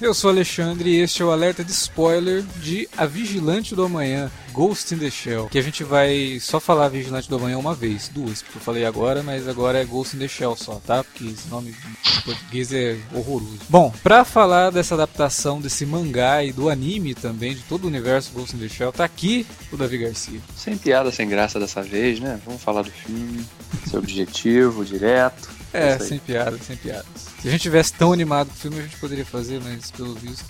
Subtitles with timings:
[0.00, 4.30] Eu sou Alexandre e este é o alerta de spoiler de A Vigilante do Amanhã,
[4.50, 5.50] Ghost in the Shell.
[5.50, 8.86] Que a gente vai só falar Vigilante do Amanhã uma vez, duas, porque eu falei
[8.86, 11.04] agora, mas agora é Ghost in the Shell só, tá?
[11.04, 13.58] Porque esse nome em português é horroroso.
[13.68, 18.32] Bom, pra falar dessa adaptação desse mangá e do anime também, de todo o universo
[18.32, 20.40] Ghost in the Shell, tá aqui o Davi Garcia.
[20.56, 22.40] Sem piada, sem graça dessa vez, né?
[22.46, 23.44] Vamos falar do filme,
[23.86, 25.50] seu objetivo direto.
[25.74, 27.29] É, sem piadas, sem piadas.
[27.40, 30.14] Se a gente tivesse tão animado com o filme, a gente poderia fazer, mas pelo
[30.14, 30.44] visto.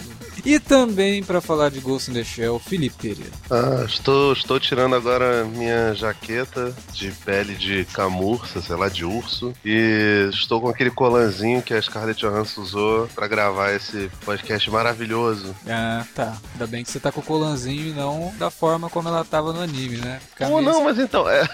[0.44, 3.30] E também para falar de Ghost in the Shell, Felipe Pereira.
[3.48, 9.52] Ah, estou, estou tirando agora minha jaqueta de pele de camurça, sei lá, de urso.
[9.64, 15.54] E estou com aquele colanzinho que a Scarlett Johansson usou para gravar esse podcast maravilhoso.
[15.68, 16.36] Ah, tá.
[16.54, 19.52] Ainda bem que você tá com o colanzinho e não da forma como ela tava
[19.52, 20.20] no anime, né?
[20.36, 21.48] Pô, não, mas então, é.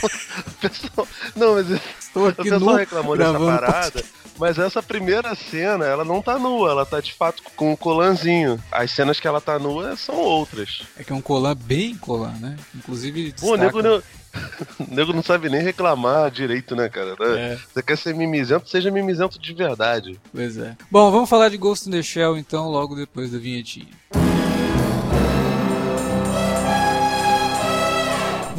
[0.60, 1.06] pessoal...
[1.36, 1.70] Não, mas.
[2.00, 4.04] Estou aqui o pessoal nu, reclamou dessa parada.
[4.38, 8.60] Mas essa primeira cena, ela não tá nua, ela tá de fato com um colanzinho.
[8.72, 10.82] As cenas que ela tá nua são outras.
[10.98, 12.56] É que é um colan bem colan, né?
[12.74, 13.34] Inclusive.
[13.38, 14.02] Pô, destaca- nego, não- o
[14.94, 17.14] nego não sabe nem reclamar direito, né, cara?
[17.38, 17.58] É.
[17.72, 20.18] Você quer ser mimizento, seja mimizento de verdade.
[20.32, 20.74] Pois é.
[20.90, 23.88] Bom, vamos falar de Ghost in the Shell então, logo depois da vinhetinha.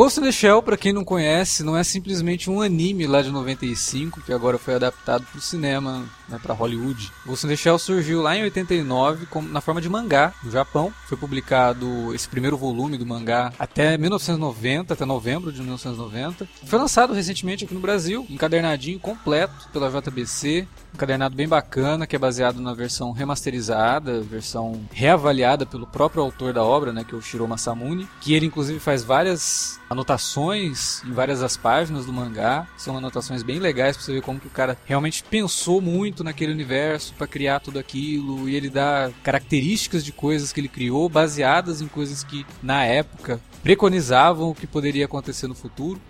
[0.00, 3.30] Ghost in the Shell, pra quem não conhece, não é simplesmente um anime lá de
[3.30, 7.10] 95 que agora foi adaptado pro cinema, né, para Hollywood.
[7.26, 10.92] Ghost in the Shell surgiu lá em 89 como, na forma de mangá no Japão.
[11.06, 16.48] Foi publicado esse primeiro volume do mangá até 1990, até novembro de 1990.
[16.64, 20.66] Foi lançado recentemente aqui no Brasil, encadernadinho completo pela JBC.
[20.92, 26.52] Um encadernado bem bacana, que é baseado na versão remasterizada, versão reavaliada pelo próprio autor
[26.52, 31.12] da obra, né, que é o Shiro Masamune, que ele inclusive faz várias anotações em
[31.12, 32.66] várias das páginas do mangá.
[32.76, 36.52] São anotações bem legais pra você ver como que o cara realmente pensou muito naquele
[36.52, 41.80] universo para criar tudo aquilo e ele dá características de coisas que ele criou baseadas
[41.80, 46.00] em coisas que na época preconizavam o que poderia acontecer no futuro.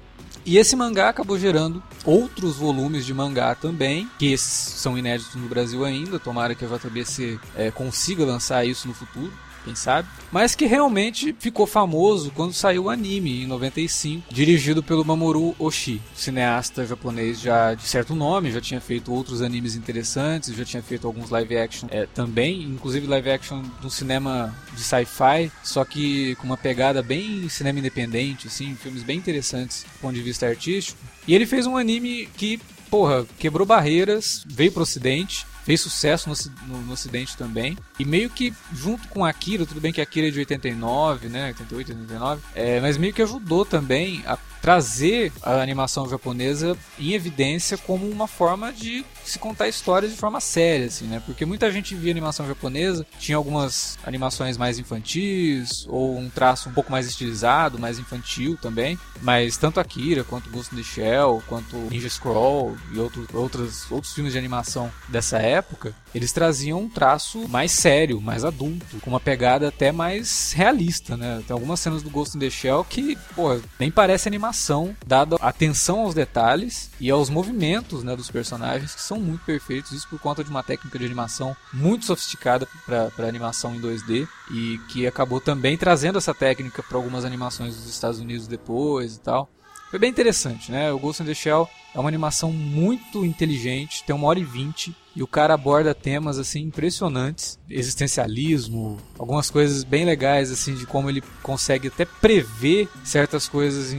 [0.44, 5.84] E esse mangá acabou gerando outros volumes de mangá também, que são inéditos no Brasil
[5.84, 6.18] ainda.
[6.18, 9.30] Tomara que a JBC eh, consiga lançar isso no futuro,
[9.64, 10.08] quem sabe.
[10.30, 16.00] Mas que realmente ficou famoso quando saiu o anime em 95, dirigido pelo Mamoru Oshii,
[16.14, 21.06] cineasta japonês já de certo nome, já tinha feito outros animes interessantes, já tinha feito
[21.06, 26.46] alguns live action eh, também, inclusive live action do cinema de sci-fi, só que com
[26.46, 30.98] uma pegada bem cinema independente, assim, filmes bem interessantes do ponto de vista artístico.
[31.26, 36.66] E ele fez um anime que, porra, quebrou barreiras, veio pro ocidente, fez sucesso no,
[36.74, 37.76] no- no ocidente também.
[37.98, 41.88] E meio que junto com Akira, tudo bem que Akira é de 89, né, 88,
[41.92, 48.08] 89, é, mas meio que ajudou também a trazer a animação japonesa em evidência como
[48.10, 51.22] uma forma de se contar histórias de forma séria, assim, né?
[51.24, 56.72] Porque muita gente via animação japonesa, tinha algumas animações mais infantis, ou um traço um
[56.72, 61.76] pouco mais estilizado, mais infantil também, mas tanto Akira, quanto Ghost in the Shell, quanto
[61.90, 67.48] Ninja Scroll e outro, outros, outros filmes de animação dessa época, eles traziam um traço
[67.48, 71.42] mais sério, mais adulto, com uma pegada até mais realista, né?
[71.46, 76.00] Tem algumas cenas do Ghost in the Shell que, pô, nem parece animação, dada atenção
[76.00, 80.42] aos detalhes e aos movimentos, né, dos personagens que são muito perfeitos, isso por conta
[80.42, 85.76] de uma técnica de animação muito sofisticada para animação em 2D e que acabou também
[85.76, 89.48] trazendo essa técnica para algumas animações dos Estados Unidos depois e tal.
[89.90, 90.92] Foi bem interessante, né?
[90.92, 94.94] O Ghost in the Shell é uma animação muito inteligente, tem uma hora e vinte,
[95.20, 101.10] e o cara aborda temas assim impressionantes, existencialismo, algumas coisas bem legais assim de como
[101.10, 103.94] ele consegue até prever certas coisas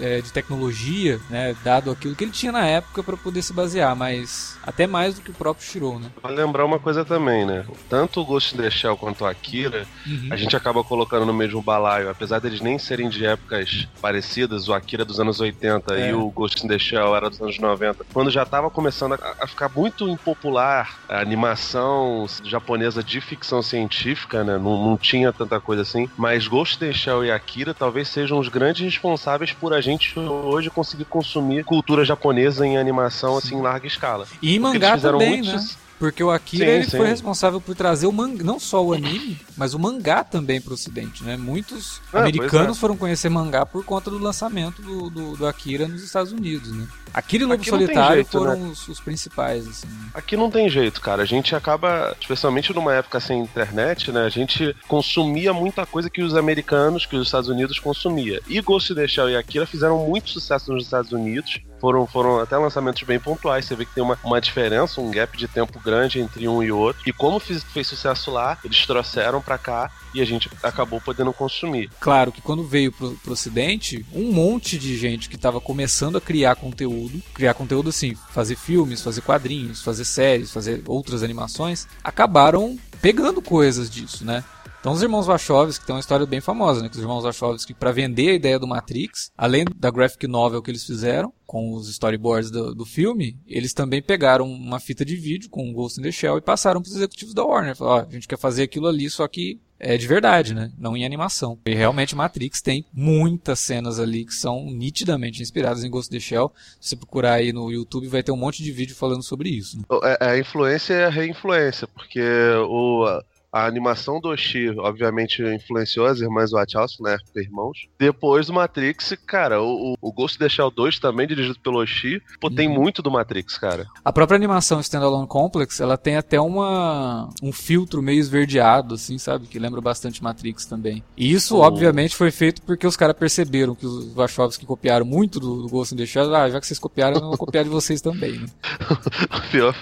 [0.00, 3.96] é, de tecnologia, né, dado aquilo que ele tinha na época para poder se basear,
[3.96, 6.08] mas até mais do que o próprio Shiro, né?
[6.22, 7.66] Vale lembrar uma coisa também, né?
[7.88, 10.28] Tanto o Ghost in the Shell quanto o Akira, uhum.
[10.30, 14.72] a gente acaba colocando no mesmo balaio, apesar deles nem serem de épocas parecidas, o
[14.72, 16.10] Akira dos anos 80 é.
[16.10, 19.34] e o Ghost in the Shell era dos anos 90, quando já estava começando a,
[19.40, 24.58] a, ficar muito impopular a animação japonesa de ficção científica, né?
[24.58, 26.08] Não, não tinha tanta coisa assim.
[26.16, 30.18] Mas Ghost in the Shell e Akira talvez sejam os grandes responsáveis por a gente
[30.18, 34.26] hoje conseguir consumir cultura japonesa em animação assim em larga escala.
[34.42, 35.56] E em mangá também, né?
[36.00, 36.96] Porque o Akira sim, ele sim.
[36.96, 40.70] foi responsável por trazer o manga, não só o anime, mas o mangá também para
[40.70, 41.36] o ocidente, né?
[41.36, 42.80] Muitos ah, americanos é.
[42.80, 46.88] foram conhecer mangá por conta do lançamento do, do, do Akira nos Estados Unidos, né?
[47.12, 48.68] Akira e Lobo Solitário jeito, foram né?
[48.72, 49.88] os, os, principais, assim.
[50.14, 51.22] Aqui não tem jeito, cara.
[51.22, 54.24] A gente acaba, especialmente numa época sem internet, né?
[54.24, 58.40] A gente consumia muita coisa que os americanos, que os Estados Unidos consumia.
[58.48, 61.60] E Ghost in the Shell e Akira fizeram muito sucesso nos Estados Unidos.
[61.80, 63.64] Foram, foram até lançamentos bem pontuais.
[63.64, 66.70] Você vê que tem uma, uma diferença, um gap de tempo grande entre um e
[66.70, 67.02] outro.
[67.06, 71.32] E como fiz, fez sucesso lá, eles trouxeram para cá e a gente acabou podendo
[71.32, 71.90] consumir.
[72.00, 76.20] Claro que quando veio pro, pro ocidente, um monte de gente que estava começando a
[76.20, 82.78] criar conteúdo, criar conteúdo assim, fazer filmes, fazer quadrinhos, fazer séries, fazer outras animações, acabaram
[83.00, 84.44] pegando coisas disso, né?
[84.80, 86.88] Então os irmãos Wachowski tem uma história bem famosa, né?
[86.88, 90.70] Que os irmãos Wachowski, para vender a ideia do Matrix, além da graphic novel que
[90.70, 95.50] eles fizeram, com os storyboards do, do filme, eles também pegaram uma fita de vídeo
[95.50, 97.76] com o Ghost in the Shell e passaram para os executivos da Warner.
[97.76, 100.70] Falaram, ó, a gente quer fazer aquilo ali, só que é de verdade, né?
[100.78, 101.58] Não em animação.
[101.66, 106.24] E realmente Matrix tem muitas cenas ali que são nitidamente inspiradas em Ghost in the
[106.24, 106.52] Shell.
[106.80, 109.78] Se você procurar aí no YouTube, vai ter um monte de vídeo falando sobre isso.
[109.78, 109.84] Né?
[110.04, 112.22] É, é a influência é a reinfluência, porque
[112.68, 117.16] o, a animação do Oshi, obviamente, influenciou as irmãs Wachowski, né?
[117.34, 117.88] Irmãos.
[117.98, 122.22] Depois do Matrix, cara, o, o Ghost in the Shell 2, também dirigido pelo Oshi,
[122.40, 122.54] pô, uhum.
[122.54, 123.86] tem muito do Matrix, cara.
[124.04, 129.46] A própria animação Standalone Complex, ela tem até uma um filtro meio esverdeado, assim, sabe?
[129.46, 131.02] Que lembra bastante Matrix também.
[131.16, 131.60] E isso, oh.
[131.60, 135.94] obviamente, foi feito porque os caras perceberam que os Wachowski copiaram muito do, do Ghost
[135.94, 136.34] in the Shell.
[136.34, 138.46] Ah, já que vocês copiaram, eu vou copiar de vocês também, né?
[139.50, 139.74] Pior,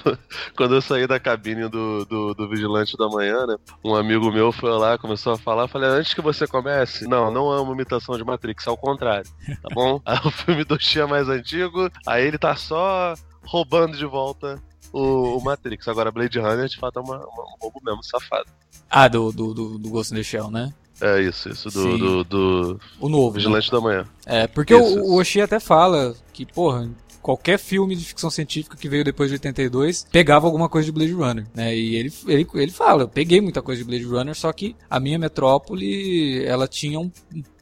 [0.57, 3.58] quando eu saí da cabine do, do, do Vigilante da Manhã, né?
[3.85, 7.53] Um amigo meu foi lá, começou a falar, falei, antes que você comece, não, não
[7.53, 9.31] é uma imitação de Matrix, ao contrário,
[9.63, 10.01] tá bom?
[10.07, 13.15] aí o filme do Xia é mais antigo, aí ele tá só
[13.45, 14.61] roubando de volta
[14.93, 15.87] o, o Matrix.
[15.89, 18.47] Agora, Blade Runner, de fato, é uma, uma, um roubo mesmo, safado.
[18.91, 20.73] Ah, do, do, do, do Ghost in the Shell, né?
[21.01, 23.33] É isso, isso, do, do, do, O novo.
[23.33, 23.79] Vigilante né?
[23.79, 24.05] da Manhã.
[24.27, 26.91] É, porque isso, o, o Oshii até fala que, porra,
[27.23, 31.13] qualquer filme de ficção científica que veio depois de 82 pegava alguma coisa de Blade
[31.13, 31.77] Runner, né?
[31.77, 34.99] E ele, ele, ele fala, eu peguei muita coisa de Blade Runner, só que a
[34.99, 37.11] minha metrópole, ela tinha um,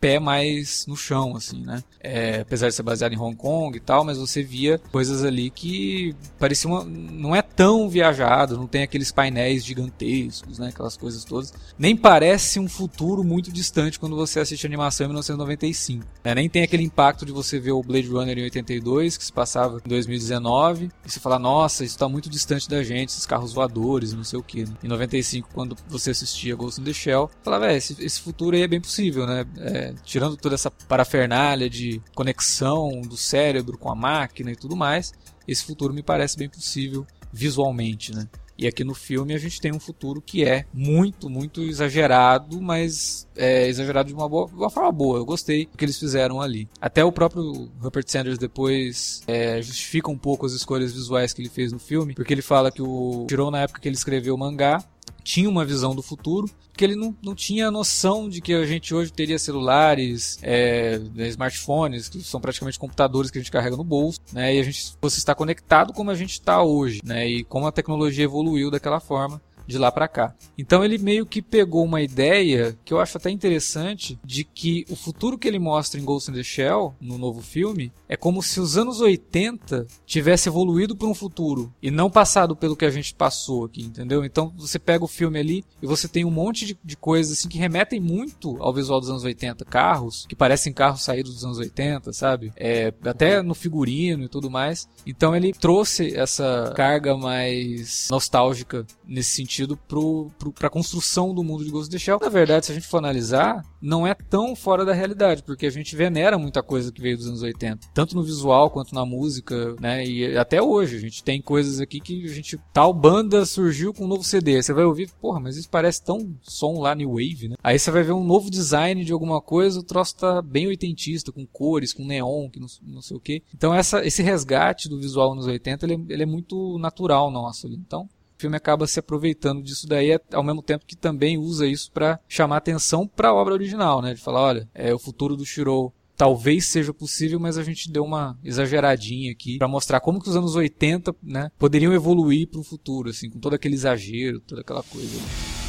[0.07, 1.83] pé mais no chão, assim, né?
[2.01, 5.51] É, apesar de ser baseado em Hong Kong e tal, mas você via coisas ali
[5.51, 10.69] que pareciam uma, não é tão viajado, não tem aqueles painéis gigantescos, né?
[10.69, 11.53] Aquelas coisas todas.
[11.77, 16.07] Nem parece um futuro muito distante quando você assiste a animação em 1995.
[16.23, 16.35] Né?
[16.35, 19.81] Nem tem aquele impacto de você ver o Blade Runner em 82, que se passava
[19.85, 24.13] em 2019, e você fala, nossa, isso está muito distante da gente, esses carros voadores,
[24.13, 24.65] não sei o que.
[24.65, 24.75] Né?
[24.83, 28.63] Em 95, quando você assistia Ghost in the Shell, falava, é, esse, esse futuro aí
[28.63, 29.47] é bem possível, né?
[29.59, 35.13] É, tirando toda essa parafernália de conexão do cérebro com a máquina e tudo mais,
[35.47, 38.27] esse futuro me parece bem possível visualmente, né?
[38.59, 43.29] E aqui no filme a gente tem um futuro que é muito, muito exagerado, mas
[43.37, 45.19] é exagerado de uma, boa, uma forma boa.
[45.19, 46.69] Eu gostei do que eles fizeram ali.
[46.81, 51.49] Até o próprio Rupert Sanders depois é, justifica um pouco as escolhas visuais que ele
[51.49, 54.39] fez no filme, porque ele fala que o tirou na época que ele escreveu o
[54.39, 54.83] mangá,
[55.23, 58.95] tinha uma visão do futuro, que ele não, não tinha noção de que a gente
[58.95, 63.85] hoje teria celulares, é, né, smartphones, que são praticamente computadores que a gente carrega no
[63.85, 64.55] bolso, né?
[64.55, 67.27] E a gente fosse estar conectado como a gente está hoje, né?
[67.27, 70.35] E como a tecnologia evoluiu daquela forma de lá para cá.
[70.57, 74.97] Então ele meio que pegou uma ideia que eu acho até interessante de que o
[74.97, 78.61] futuro que ele mostra em Ghost in the Shell, no novo filme, é como se
[78.61, 83.15] os anos 80 tivesse evoluído para um futuro e não passado pelo que a gente
[83.15, 84.25] passou aqui, entendeu?
[84.25, 87.49] Então você pega o filme ali e você tem um monte de, de coisas assim
[87.49, 91.59] que remetem muito ao visual dos anos 80, carros que parecem carros saídos dos anos
[91.59, 92.53] 80, sabe?
[92.57, 94.89] É, até no figurino e tudo mais.
[95.07, 101.65] Então ele trouxe essa carga mais nostálgica nesse sentido sentido pro, pra construção do mundo
[101.65, 102.19] de Ghost in the Shell.
[102.21, 105.71] Na verdade, se a gente for analisar, não é tão fora da realidade, porque a
[105.71, 107.89] gente venera muita coisa que veio dos anos 80.
[107.95, 110.05] Tanto no visual quanto na música, né?
[110.05, 112.59] E até hoje, a gente tem coisas aqui que a gente.
[112.73, 114.57] Tal banda surgiu com um novo CD.
[114.57, 117.57] Aí você vai ouvir, porra, mas isso parece tão som lá New Wave, né?
[117.63, 121.33] Aí você vai ver um novo design de alguma coisa, o troço tá bem oitentista,
[121.33, 123.43] com cores, com neon, que não, não sei o que.
[123.55, 127.69] Então essa, esse resgate do visual nos 80, ele, é, ele é muito natural nosso.
[127.69, 131.91] Então, o filme acaba se aproveitando disso daí, ao mesmo tempo que também usa isso
[131.91, 134.15] para chamar atenção para a obra original, né?
[134.15, 138.03] De falar, olha, é o futuro do Shirou talvez seja possível, mas a gente deu
[138.03, 142.65] uma exageradinha aqui para mostrar como que os anos 80, né, poderiam evoluir para o
[142.65, 145.66] futuro, assim, com todo aquele exagero, toda aquela coisa.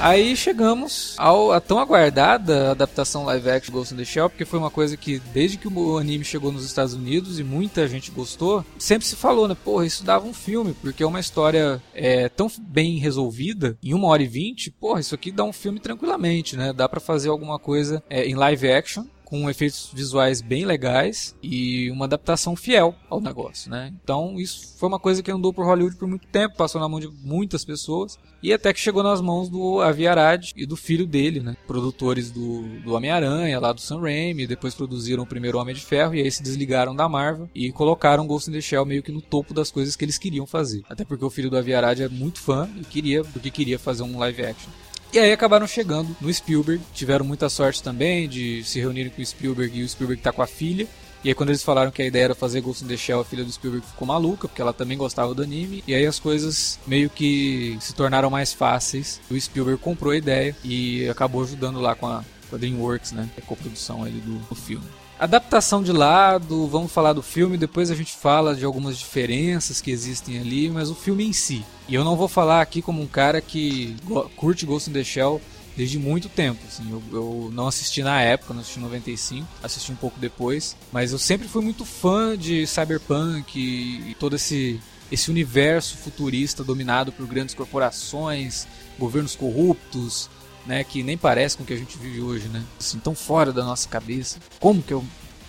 [0.00, 4.58] Aí chegamos ao, a tão aguardada adaptação live action Ghost in the Shell, porque foi
[4.58, 8.64] uma coisa que desde que o anime chegou nos Estados Unidos e muita gente gostou,
[8.78, 9.54] sempre se falou, né?
[9.62, 14.08] Porra, isso dava um filme, porque é uma história é, tão bem resolvida, em uma
[14.08, 16.72] hora e vinte, porra, isso aqui dá um filme tranquilamente, né?
[16.72, 21.88] Dá para fazer alguma coisa é, em live action com efeitos visuais bem legais e
[21.92, 23.94] uma adaptação fiel ao negócio, né?
[24.02, 26.98] Então isso foi uma coisa que andou por Hollywood por muito tempo, passou na mão
[26.98, 31.06] de muitas pessoas e até que chegou nas mãos do Avi Arad e do filho
[31.06, 31.56] dele, né?
[31.64, 36.14] Produtores do, do Homem-Aranha, lá do Sam Raimi, depois produziram o primeiro Homem de Ferro
[36.14, 39.22] e aí se desligaram da Marvel e colocaram Ghost in the Shell meio que no
[39.22, 40.82] topo das coisas que eles queriam fazer.
[40.90, 44.02] Até porque o filho do Avi Arad é muito fã e queria, porque queria fazer
[44.02, 44.70] um live action.
[45.12, 49.26] E aí acabaram chegando no Spielberg, tiveram muita sorte também de se reunirem com o
[49.26, 50.86] Spielberg e o Spielberg tá com a filha.
[51.22, 53.24] E aí quando eles falaram que a ideia era fazer Ghost in the Shell, a
[53.24, 55.82] filha do Spielberg ficou maluca, porque ela também gostava do anime.
[55.86, 59.20] E aí as coisas meio que se tornaram mais fáceis.
[59.28, 63.28] O Spielberg comprou a ideia e acabou ajudando lá com a, com a DreamWorks, né?
[63.36, 64.86] A coprodução ali do, do filme.
[65.20, 69.90] Adaptação de lado, vamos falar do filme, depois a gente fala de algumas diferenças que
[69.90, 71.62] existem ali, mas o filme em si.
[71.86, 73.94] E eu não vou falar aqui como um cara que
[74.34, 75.38] curte Ghost in the Shell
[75.76, 76.60] desde muito tempo.
[76.66, 80.74] Assim, eu, eu, não assisti na época, não assisti em 95, assisti um pouco depois,
[80.90, 84.80] mas eu sempre fui muito fã de cyberpunk e, e todo esse,
[85.12, 88.66] esse universo futurista dominado por grandes corporações,
[88.98, 90.30] governos corruptos,
[90.66, 92.62] né, que nem parece com o que a gente vive hoje, né?
[92.78, 94.38] Assim, tão fora da nossa cabeça.
[94.58, 95.00] Como que a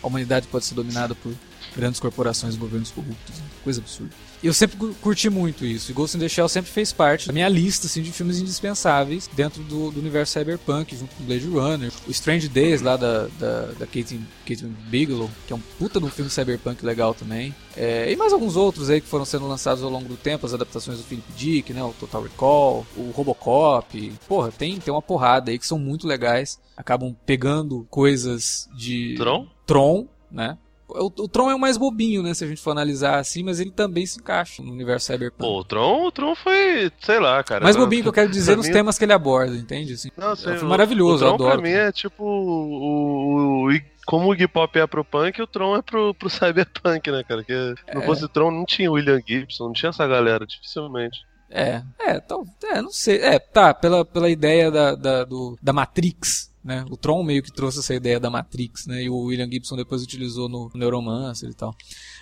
[0.03, 1.34] humanidade pode ser dominada por
[1.75, 3.39] grandes corporações e governos corruptos?
[3.39, 3.46] Né?
[3.63, 4.12] Coisa absurda.
[4.44, 5.91] E eu sempre curti muito isso.
[5.91, 9.30] E Ghost in the Shell sempre fez parte da minha lista assim, de filmes indispensáveis
[9.34, 11.91] dentro do, do universo cyberpunk, junto com Blade Runner.
[12.08, 16.08] O Strange Days, lá da, da, da Kate, Kate Bigelow, que é um puta de
[16.08, 17.53] um filme cyberpunk legal também.
[17.77, 20.56] É, e mais alguns outros aí que foram sendo lançados ao longo do tempo, as
[20.56, 24.12] adaptações do Philip Dick, né, o Total Recall, o Robocop.
[24.27, 26.60] Porra, tem, tem uma porrada aí que são muito legais.
[26.75, 29.13] Acabam pegando coisas de...
[29.18, 29.48] Tron?
[29.68, 30.58] Tron, né?
[30.95, 32.33] O, o, Tron é o mais bobinho, né?
[32.33, 35.39] Se a gente for analisar assim, mas ele também se encaixa no universo cyberpunk.
[35.39, 37.63] Pô, o Tron, o Tron foi, sei lá, cara.
[37.63, 38.74] Mais bobinho que eu quero dizer nos mim...
[38.74, 39.93] temas que ele aborda, entende?
[39.93, 41.62] Assim, Não, sei, é um maravilhoso, o Tron, eu adoro.
[41.62, 45.81] Pra mim é tipo o, o, como o Iggy é pro punk, o Tron é
[45.81, 47.43] pro, pro cyberpunk, né, cara?
[47.43, 47.53] Que
[47.88, 47.95] é.
[47.95, 51.19] não fosse o Tron, não tinha William Gibson, não tinha essa galera, dificilmente.
[51.50, 53.17] É, é, então, é, não sei.
[53.17, 56.86] É, tá, pela, pela ideia da, da, do, da Matrix, né?
[56.89, 59.03] O Tron meio que trouxe essa ideia da Matrix, né?
[59.03, 61.75] E o William Gibson depois utilizou no Neuromancer e tal.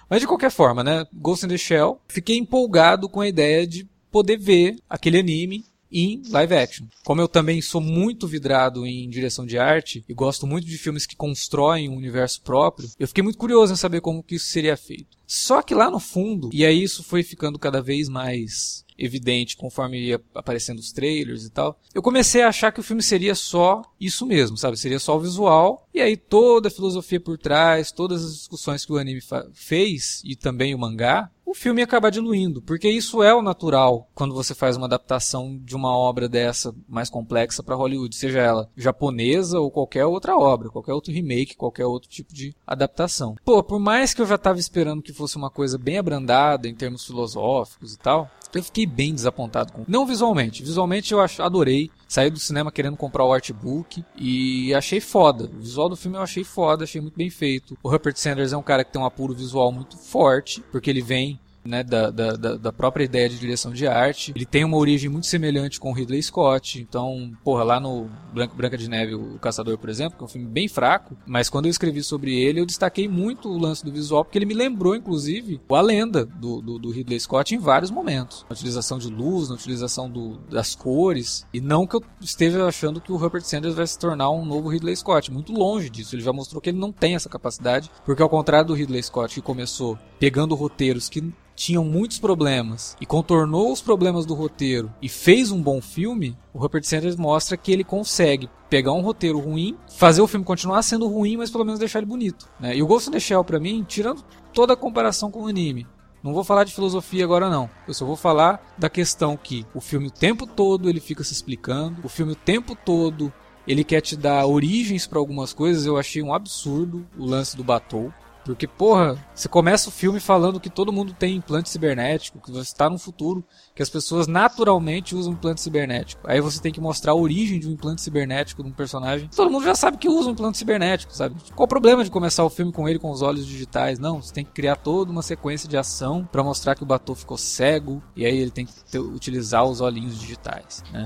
[0.10, 1.05] Mas de qualquer forma, né?
[1.13, 6.22] Ghost in the Shell, fiquei empolgado com a ideia de poder ver aquele anime em
[6.29, 6.86] live action.
[7.03, 11.05] Como eu também sou muito vidrado em direção de arte e gosto muito de filmes
[11.05, 14.77] que constroem um universo próprio, eu fiquei muito curioso em saber como que isso seria
[14.77, 15.17] feito.
[15.25, 19.99] Só que lá no fundo, e aí isso foi ficando cada vez mais evidente conforme
[19.99, 23.81] ia aparecendo os trailers e tal, eu comecei a achar que o filme seria só
[23.99, 24.77] isso mesmo, sabe?
[24.77, 28.91] Seria só o visual e aí toda a filosofia por trás, todas as discussões que
[28.91, 29.21] o anime
[29.53, 34.07] fez e também o mangá, o filme ia acabar diluindo, porque isso é o natural
[34.13, 38.69] quando você faz uma adaptação de uma obra dessa mais complexa para Hollywood, seja ela
[38.77, 43.35] japonesa ou qualquer outra obra, qualquer outro remake, qualquer outro tipo de adaptação.
[43.43, 46.75] Pô, por mais que eu já tava esperando que fosse uma coisa bem abrandada em
[46.75, 49.85] termos filosóficos e tal, eu fiquei bem desapontado com.
[49.87, 50.63] Não visualmente.
[50.63, 51.89] Visualmente eu adorei.
[52.09, 55.43] Saí do cinema querendo comprar o artbook e achei foda.
[55.45, 57.77] O visual do filme eu achei foda, achei muito bem feito.
[57.83, 61.03] O Rupert Sanders é um cara que tem um apuro visual muito forte, porque ele
[61.03, 64.31] vem né, da, da, da, própria ideia de direção de arte.
[64.35, 66.81] Ele tem uma origem muito semelhante com Ridley Scott.
[66.81, 70.47] Então, porra, lá no Branca, de Neve, o Caçador, por exemplo, que é um filme
[70.47, 74.23] bem fraco, mas quando eu escrevi sobre ele, eu destaquei muito o lance do visual,
[74.23, 78.45] porque ele me lembrou, inclusive, a lenda do, do, do Ridley Scott em vários momentos.
[78.49, 81.45] Na utilização de luz, na utilização do, das cores.
[81.53, 84.69] E não que eu esteja achando que o Rupert Sanders vai se tornar um novo
[84.69, 85.31] Ridley Scott.
[85.31, 86.15] Muito longe disso.
[86.15, 89.35] Ele já mostrou que ele não tem essa capacidade, porque ao contrário do Ridley Scott,
[89.35, 95.09] que começou pegando roteiros que tinham muitos problemas e contornou os problemas do roteiro e
[95.09, 99.77] fez um bom filme, o Rupert Sanders mostra que ele consegue pegar um roteiro ruim,
[99.89, 102.49] fazer o filme continuar sendo ruim, mas pelo menos deixar ele bonito.
[102.61, 102.77] Né?
[102.77, 104.23] E o Ghost in the Shell, pra mim, tirando
[104.53, 105.85] toda a comparação com o anime,
[106.23, 107.69] não vou falar de filosofia agora não.
[107.85, 111.33] Eu só vou falar da questão que o filme o tempo todo ele fica se
[111.33, 113.33] explicando, o filme o tempo todo
[113.67, 115.85] ele quer te dar origens para algumas coisas.
[115.85, 118.13] Eu achei um absurdo o lance do Batou.
[118.43, 122.69] Porque, porra, você começa o filme falando que todo mundo tem implante cibernético, que você
[122.69, 123.43] está no futuro,
[123.75, 126.22] que as pessoas naturalmente usam implante cibernético.
[126.25, 129.29] Aí você tem que mostrar a origem de um implante cibernético de um personagem.
[129.36, 131.36] Todo mundo já sabe que usa um implante cibernético, sabe?
[131.55, 134.00] Qual o problema de começar o filme com ele com os olhos digitais?
[134.00, 137.15] Não, você tem que criar toda uma sequência de ação para mostrar que o Batou
[137.15, 141.05] ficou cego e aí ele tem que ter, utilizar os olhinhos digitais, né?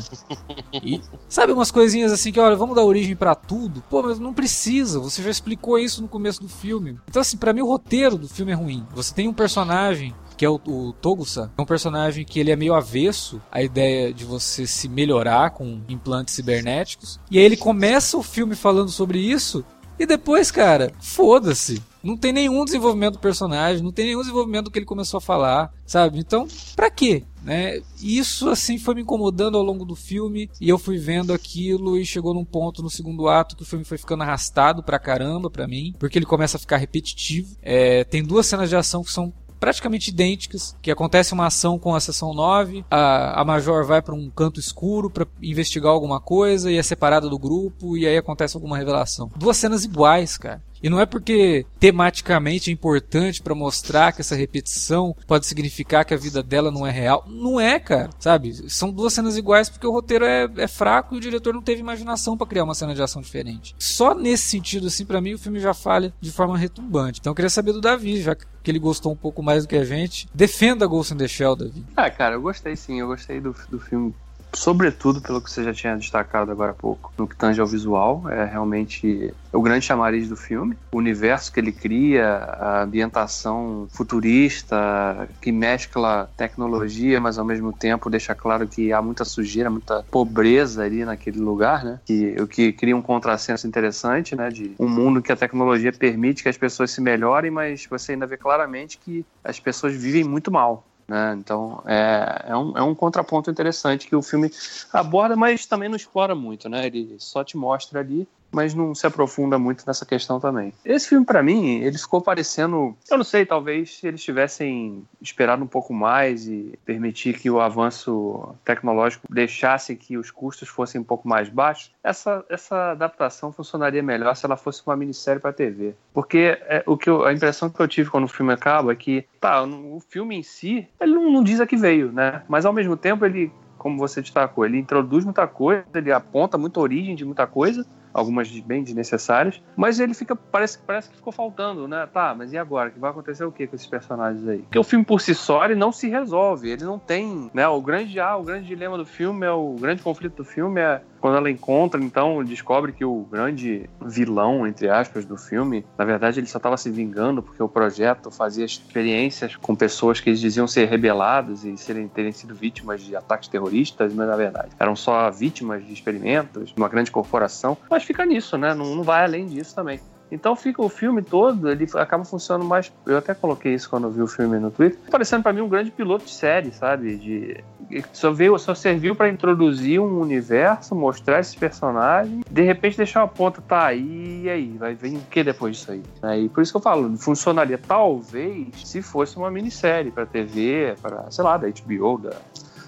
[0.82, 3.84] E sabe umas coisinhas assim que, olha, vamos dar origem para tudo?
[3.90, 7.00] Pô, mas não precisa, você já explicou isso no começo do filme.
[7.08, 8.86] Então assim, para mim o roteiro do filme é ruim.
[8.94, 12.56] Você tem um personagem que é o, o Togusa, é um personagem que ele é
[12.56, 17.20] meio avesso à ideia de você se melhorar com implantes cibernéticos.
[17.30, 19.64] E aí ele começa o filme falando sobre isso
[19.98, 21.82] e depois, cara, foda-se.
[22.04, 25.22] Não tem nenhum desenvolvimento do personagem, não tem nenhum desenvolvimento do que ele começou a
[25.22, 26.20] falar, sabe?
[26.20, 26.46] Então,
[26.76, 27.24] pra quê?
[27.42, 27.82] Né?
[28.02, 32.06] Isso assim foi me incomodando ao longo do filme e eu fui vendo aquilo e
[32.06, 35.68] chegou num ponto no segundo ato que o filme foi ficando arrastado pra caramba pra
[35.68, 37.56] mim, porque ele começa a ficar repetitivo.
[37.62, 39.34] É, tem duas cenas de ação que são
[39.64, 44.14] praticamente idênticas, que acontece uma ação com a seção 9, a, a Major vai para
[44.14, 48.58] um canto escuro para investigar alguma coisa e é separada do grupo e aí acontece
[48.58, 49.32] alguma revelação.
[49.38, 50.62] Duas cenas iguais, cara.
[50.84, 56.14] E não é porque tematicamente é importante para mostrar que essa repetição pode significar que
[56.14, 57.26] a vida dela não é real.
[57.26, 58.10] Não é, cara.
[58.20, 58.70] Sabe?
[58.70, 61.80] São duas cenas iguais porque o roteiro é, é fraco e o diretor não teve
[61.80, 63.74] imaginação para criar uma cena de ação diferente.
[63.80, 67.20] Só nesse sentido, assim, para mim o filme já falha de forma retumbante.
[67.22, 69.76] Então eu queria saber do Davi, já que ele gostou um pouco mais do que
[69.78, 70.28] a gente.
[70.34, 71.86] Defenda Ghost in the Shell, Davi.
[71.96, 73.00] Ah, cara, eu gostei sim.
[73.00, 74.14] Eu gostei do, do filme
[74.56, 78.30] sobretudo pelo que você já tinha destacado agora há pouco, no que tange ao visual,
[78.30, 80.78] é realmente o grande chamariz do filme.
[80.94, 88.10] O universo que ele cria, a ambientação futurista, que mescla tecnologia, mas ao mesmo tempo
[88.10, 92.00] deixa claro que há muita sujeira, muita pobreza ali naquele lugar, né?
[92.06, 94.50] Que, o que cria um contrassenso interessante, né?
[94.50, 98.26] De um mundo que a tecnologia permite que as pessoas se melhorem, mas você ainda
[98.26, 100.93] vê claramente que as pessoas vivem muito mal.
[101.08, 101.36] Né?
[101.38, 104.52] Então é, é, um, é um contraponto interessante que o filme
[104.92, 106.70] aborda, mas também não explora muito.
[106.70, 106.88] Né?
[106.88, 110.74] Ele só te mostra ali mas não se aprofunda muito nessa questão também.
[110.86, 112.96] Esse filme, para mim, ele ficou parecendo.
[113.10, 117.60] Eu não sei, talvez se eles tivessem esperado um pouco mais e permitir que o
[117.60, 124.04] avanço tecnológico deixasse que os custos fossem um pouco mais baixos, essa, essa adaptação funcionaria
[124.04, 125.96] melhor se ela fosse uma minissérie para TV.
[126.14, 128.96] Porque é, o que eu, a impressão que eu tive quando o filme acaba é
[128.96, 132.44] que, tá, o filme em si, ele não, não diz a que veio, né?
[132.48, 133.52] Mas ao mesmo tempo ele
[133.84, 138.50] como você destacou, ele introduz muita coisa, ele aponta muita origem de muita coisa, algumas
[138.60, 142.08] bem desnecessárias, mas ele fica parece, parece que ficou faltando, né?
[142.14, 142.92] Tá, mas e agora?
[142.92, 144.60] Que vai acontecer o que com esses personagens aí?
[144.60, 147.68] Porque o filme por si só ele não se resolve, ele não tem, né?
[147.68, 151.02] O grande ah, o grande dilema do filme é o grande conflito do filme é
[151.24, 156.42] quando ela encontra, então, descobre que o grande vilão, entre aspas, do filme, na verdade
[156.42, 160.68] ele só estava se vingando porque o projeto fazia experiências com pessoas que eles diziam
[160.68, 165.32] ser rebeladas e serem, terem sido vítimas de ataques terroristas, mas na verdade eram só
[165.32, 167.78] vítimas de experimentos de uma grande corporação.
[167.90, 168.74] Mas fica nisso, né?
[168.74, 170.02] Não, não vai além disso também.
[170.34, 172.92] Então fica o filme todo, ele acaba funcionando mais.
[173.06, 175.70] Eu até coloquei isso quando eu vi o filme no Twitter, parecendo para mim um
[175.70, 177.16] grande piloto de série, sabe?
[177.18, 177.64] De
[178.12, 183.28] só veio, só serviu para introduzir um universo, mostrar esses personagens, de repente deixar uma
[183.28, 186.04] ponta, tá aí, e aí, vai vir o que depois disso aí?
[186.22, 186.50] aí?
[186.50, 191.44] Por isso que eu falo, funcionaria talvez se fosse uma minissérie para TV, para sei
[191.44, 192.36] lá, da HBO, da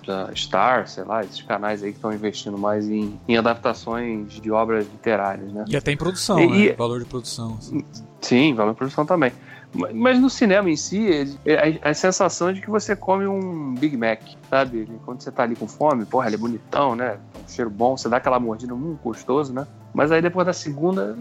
[0.05, 4.51] da Star, sei lá, esses canais aí que estão investindo mais em, em, adaptações de
[4.51, 5.65] obras literárias, né?
[5.67, 6.73] E até em produção, e, né?
[6.73, 7.55] Valor de produção.
[7.57, 7.83] Assim.
[8.21, 9.31] Sim, valor de produção também.
[9.93, 11.37] Mas no cinema em si,
[11.83, 14.89] a, a sensação de que você come um Big Mac, sabe?
[15.05, 17.17] Quando você tá ali com fome, porra, ele é bonitão, né?
[17.43, 19.67] Um cheiro bom, você dá aquela mordida, hum, gostoso, né?
[19.93, 21.15] Mas aí depois da segunda,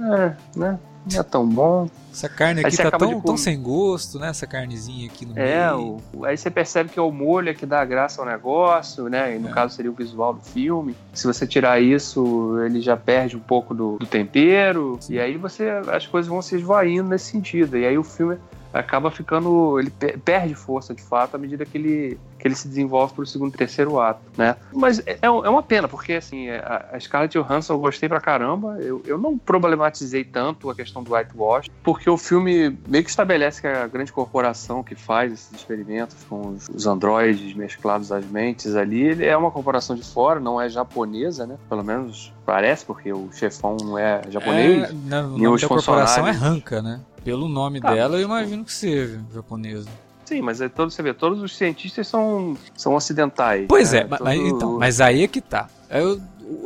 [0.56, 0.78] é, né?
[1.12, 1.88] Não é tão bom.
[2.12, 4.28] Essa carne aqui tá tão, tão sem gosto, né?
[4.28, 6.00] Essa carnezinha aqui no É, meio.
[6.14, 9.34] o, aí você percebe que é o molho é que dá graça ao negócio, né?
[9.34, 9.52] E no É.
[9.52, 10.94] caso seria o visual do filme.
[11.12, 14.98] Se você tirar isso, ele já perde um pouco do, do tempero.
[15.10, 17.76] E aí você as coisas vão se esvaindo nesse sentido.
[17.76, 18.36] E aí o filme
[18.74, 19.78] acaba ficando.
[19.78, 23.24] Ele pe- perde força de fato à medida que ele, que ele se desenvolve pro
[23.26, 24.56] segundo e terceiro ato, né?
[24.72, 28.76] Mas é, é uma pena, porque assim, a, a Scarlett Johansson eu gostei pra caramba.
[28.80, 33.60] Eu, eu não problematizei tanto a questão do whitewash, porque o filme meio que estabelece
[33.60, 38.74] que a grande corporação que faz esses experimentos com os, os androides mesclados às mentes
[38.74, 41.56] ali, ele é uma corporação de fora, não é japonesa, né?
[41.68, 44.90] Pelo menos parece, porque o chefão não é japonês.
[44.90, 46.30] É, não, o e nome da corporação é.
[46.32, 47.00] Ranka, né?
[47.24, 49.88] Pelo nome Ah, dela, eu imagino que seja japonesa.
[50.24, 53.66] Sim, mas é todo, você vê, todos os cientistas são, são ocidentais.
[53.68, 53.98] Pois né?
[54.00, 55.68] é, Todo- mas, então, mas aí é que tá.
[55.90, 56.20] Eu-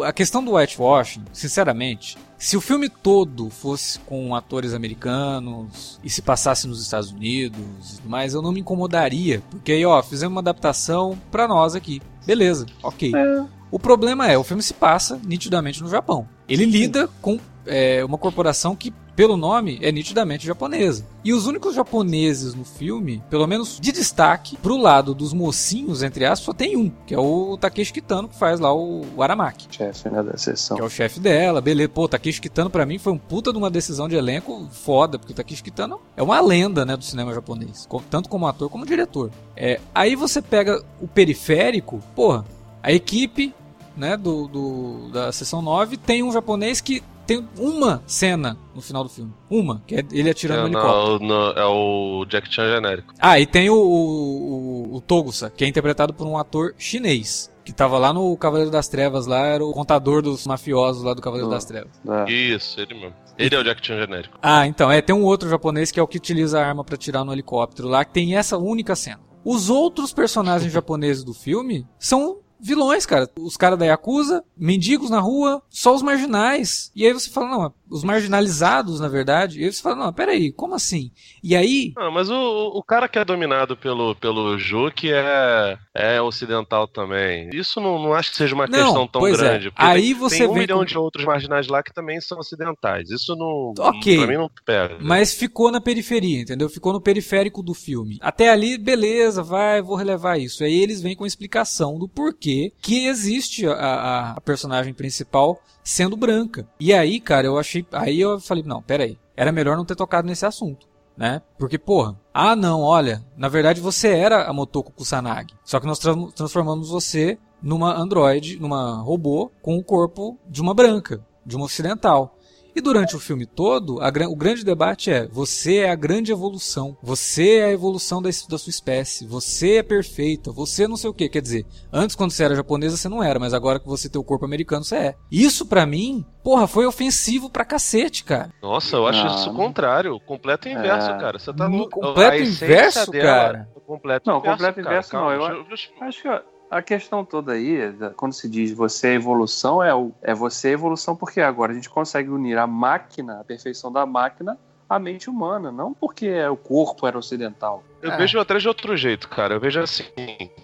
[0.05, 6.23] a questão do whitewashing, sinceramente, se o filme todo fosse com atores americanos e se
[6.23, 9.43] passasse nos Estados Unidos e tudo mais, eu não me incomodaria.
[9.51, 12.01] Porque aí, ó, fizemos uma adaptação pra nós aqui.
[12.27, 13.13] Beleza, ok.
[13.15, 13.45] É.
[13.71, 16.29] O problema é, o filme se passa nitidamente no Japão.
[16.49, 21.05] Ele lida com é, uma corporação que, pelo nome, é nitidamente japonesa.
[21.25, 26.25] E os únicos japoneses no filme, pelo menos de destaque, pro lado dos mocinhos, entre
[26.25, 29.67] aspas, só tem um, que é o Takeshi Kitano, que faz lá o, Aramaki.
[29.73, 30.77] chefe né, da sessão.
[30.77, 31.89] Que é o chefe dela, beleza.
[31.89, 35.19] Pô, o Takeshi Kitano pra mim foi um puta de uma decisão de elenco foda,
[35.19, 38.87] porque o Takeshi Kitano é uma lenda, né, do cinema japonês, tanto como ator como
[38.87, 39.33] diretor.
[39.57, 42.45] É, aí você pega o periférico, porra,
[42.81, 43.53] a equipe,
[43.97, 49.05] né, do, do- da sessão 9 tem um japonês que tem uma cena no final
[49.05, 49.33] do filme.
[49.51, 51.29] Uma, que é ele atirando no É, helicóptero.
[51.29, 53.13] não, não, é o Jack Chan genérico.
[53.21, 57.51] Ah, e tem o, o, o Togusa, que é interpretado por um ator chinês.
[57.65, 61.21] Que tava lá no Cavaleiro das Trevas, lá era o contador dos mafiosos lá do
[61.21, 61.55] Cavaleiro Ah.
[61.55, 61.91] das Trevas.
[62.27, 62.33] É.
[62.33, 63.15] Isso, ele mesmo.
[63.39, 64.39] Ele é o Jack Chan genérico.
[64.41, 66.97] Ah, então, é, tem um outro japonês que é o que utiliza a arma pra
[66.97, 69.21] tirar no helicóptero lá, que tem essa única cena.
[69.45, 73.29] Os outros personagens japoneses do filme são vilões, cara.
[73.39, 76.91] Os caras da Yakuza, mendigos na rua, só os marginais.
[76.95, 79.61] E aí você fala, não, os marginalizados, na verdade.
[79.61, 81.11] E aí você fala, não, peraí, como assim?
[81.43, 82.35] E aí, Ah, mas o,
[82.75, 87.49] o cara que é dominado pelo, pelo Juque é, é ocidental também.
[87.53, 89.33] Isso não, não acho que seja uma Não, questão tão é.
[89.33, 89.71] grande.
[89.71, 92.39] porque Aí tem, você tem um milhão com- de outros marginais lá que também são
[92.39, 93.11] ocidentais.
[93.11, 93.73] Isso não.
[93.79, 94.17] Ok.
[94.19, 94.97] Pra mim não pega.
[95.01, 96.69] Mas ficou na periferia, entendeu?
[96.69, 98.19] Ficou no periférico do filme.
[98.21, 100.63] Até ali, beleza, vai, vou relevar isso.
[100.65, 102.48] Aí eles vêm com a explicação do porquê
[102.81, 106.67] que existe a, a- a personagem principal sendo branca.
[106.79, 107.87] E aí, cara, eu achei.
[107.93, 109.19] Aí eu falei, não, peraí.
[109.37, 110.87] Era melhor não ter tocado nesse assunto.
[111.17, 111.43] Né?
[111.59, 115.49] Porque, porra, ah não, olha, na verdade você era a Motoko Kusanagi.
[115.65, 120.73] Só que nós tra- transformamos você numa androide, numa robô com o corpo de uma
[120.73, 122.38] branca, de uma ocidental.
[122.79, 126.97] E durante o filme todo, a o grande debate é: você é a grande evolução,
[127.03, 131.13] você é a evolução da, da sua espécie, você é perfeita, você não sei o
[131.13, 131.29] que.
[131.29, 134.21] Quer dizer, antes quando você era japonesa você não era, mas agora que você tem
[134.21, 135.15] o corpo americano você é.
[135.29, 138.53] Isso pra mim, porra, foi ofensivo pra cacete, cara.
[138.63, 139.57] Nossa, eu acho Ah, isso o não.
[139.61, 140.15] contrário.
[140.15, 141.19] O completo inverso, É.
[141.19, 141.37] cara.
[141.41, 141.99] Você tá No louco.
[141.99, 143.69] completo A essência inverso, dela cara?
[143.75, 144.89] é o completo Não, inverso, completo cara.
[144.89, 146.29] inverso Calma, não, eu- deixa deixa Acho que
[146.71, 147.79] a questão toda aí,
[148.17, 151.75] quando se diz você é evolução, é, o, é você é evolução porque agora a
[151.75, 156.57] gente consegue unir a máquina, a perfeição da máquina, à mente humana, não porque o
[156.57, 157.83] corpo era ocidental.
[158.03, 158.17] Eu É.
[158.17, 159.55] vejo atrás de outro jeito, cara.
[159.55, 160.05] Eu vejo assim.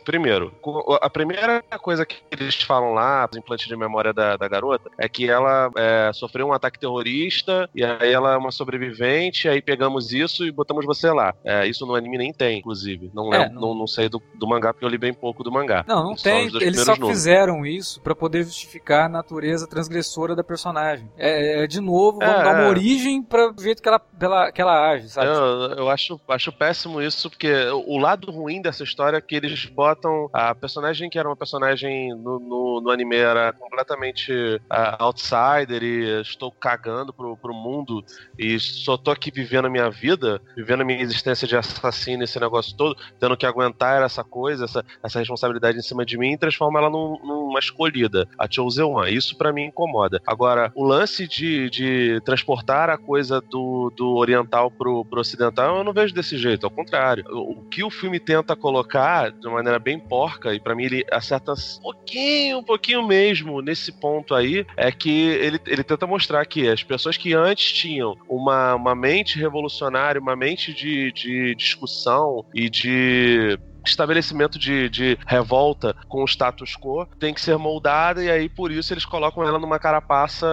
[0.05, 0.53] Primeiro,
[1.01, 5.09] a primeira coisa que eles falam lá, do implante de memória da, da garota, é
[5.09, 10.13] que ela é, sofreu um ataque terrorista, e aí ela é uma sobrevivente, aí pegamos
[10.13, 11.35] isso e botamos você lá.
[11.45, 13.11] É, isso no anime nem tem, inclusive.
[13.15, 13.85] Não, É, lembro- não- não...
[13.85, 15.85] Não, sei do, do mangá, porque eu li bem pouco do mangá.
[15.87, 16.47] Não, não tem.
[16.47, 17.11] os Eles só números.
[17.11, 21.07] fizeram isso pra poder justificar a natureza transgressora da personagem.
[21.19, 22.69] É, é, de novo, vamos É, dar uma é.
[22.69, 25.27] origem para o jeito que ela, pela- que ela age, sabe?
[25.29, 27.53] Eu, eu acho, acho péssimo isso, porque
[27.87, 32.11] o lado ruim dessa história é que eles botam a personagem que era uma personagem
[32.17, 38.05] no, no, no anime era completamente ah, outsider e estou cagando pro, pro mundo
[38.39, 42.41] e só tô aqui vivendo a minha vida, vivendo a minha existência de assassino, esse
[42.41, 46.39] negócio todo, tendo que aguentar essa coisa, essa, essa responsabilidade em cima de mim e
[46.39, 49.15] transforma ela num- numa escolhida, a Chosen One.
[49.15, 50.21] Isso pra mim incomoda.
[50.27, 55.85] Agora, o lance de, de transportar a coisa do, do oriental pro, pro ocidental, eu
[55.85, 57.14] não vejo desse jeito, ao contrário.
[57.31, 60.85] O, o que o filme tenta colocar de uma maneira bem porca, e pra mim
[60.85, 66.07] ele acerta um pouquinho, um pouquinho mesmo nesse ponto aí, é que ele, ele tenta
[66.07, 71.55] mostrar que as pessoas que antes tinham uma, uma mente revolucionária, uma mente de, de
[71.55, 78.23] discussão e de estabelecimento de, de revolta com o status quo tem que ser moldada
[78.23, 80.47] e aí por isso eles colocam ela numa carapaça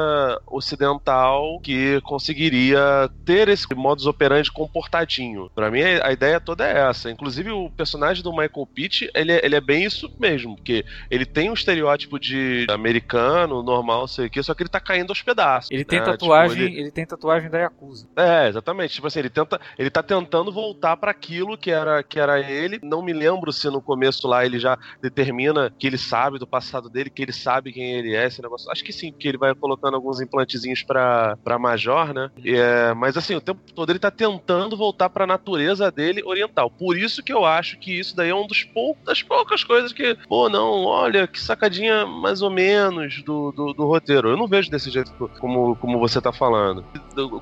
[0.47, 5.49] ocidental que conseguiria ter esse modus operandi comportadinho.
[5.53, 7.09] Para mim a ideia toda é essa.
[7.11, 11.25] Inclusive o personagem do Michael Pitt, ele, é, ele é bem isso mesmo, porque ele
[11.25, 15.21] tem um estereótipo de americano, normal, sei o que, só que ele tá caindo aos
[15.21, 15.69] pedaços.
[15.71, 16.05] Ele tem né?
[16.05, 16.91] tatuagem, Tipo, ele- ele...
[16.91, 18.07] tem tatuagem da Yakuza.
[18.15, 18.93] é, exatamente.
[18.93, 22.79] Tipo assim, ele tenta, ele tá tentando voltar para aquilo que era que era ele.
[22.83, 26.89] Não me lembro se no começo lá ele já determina que ele sabe do passado
[26.89, 28.71] dele, que ele sabe quem ele é, esse negócio.
[28.71, 32.31] Acho que sim, porque ele vai colocando alguns implantezinhos pra, pra Major, né?
[32.43, 36.69] É, mas assim, o tempo todo ele tá tentando voltar pra natureza dele oriental.
[36.69, 39.93] Por isso que eu acho que isso daí é um dos pou, das poucas coisas
[39.93, 44.29] que, pô, não, olha, que sacadinha mais ou menos do, do, do roteiro.
[44.29, 46.83] Eu não vejo desse jeito como, como você tá falando.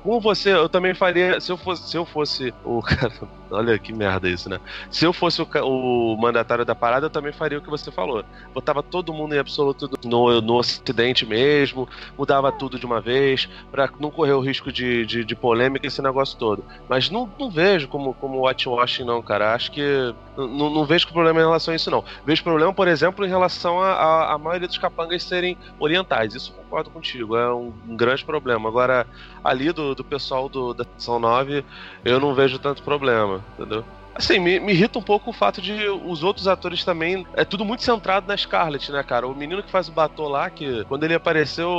[0.02, 3.12] Como você, eu também faria, se eu fosse, se eu fosse o cara,
[3.50, 4.60] olha que merda isso, né?
[4.90, 8.24] Se eu fosse o, o mandatário da parada, eu também faria o que você falou.
[8.52, 13.88] Botava todo mundo em absoluto no, no ocidente mesmo, mudava tudo de uma vez, pra
[13.98, 16.64] não correr o risco de, de, de polêmica esse negócio todo.
[16.88, 19.54] Mas não, não vejo como, como watchwashing, não, cara.
[19.54, 20.14] Acho que.
[20.36, 22.04] Não, não vejo problema em relação a isso, não.
[22.24, 26.34] Vejo problema, por exemplo, em relação a, a, a maioria dos capangas serem orientais.
[26.34, 28.68] Isso concordo contigo, é um, um grande problema.
[28.68, 29.06] Agora,
[29.44, 31.64] ali do, do pessoal do, da Sessão 9,
[32.04, 33.84] eu não vejo tanto problema, entendeu?
[34.20, 37.26] Assim, me, me irrita um pouco o fato de os outros atores também.
[37.34, 39.26] É tudo muito centrado na Scarlett, né, cara?
[39.26, 41.70] O menino que faz o Batô lá, que quando ele apareceu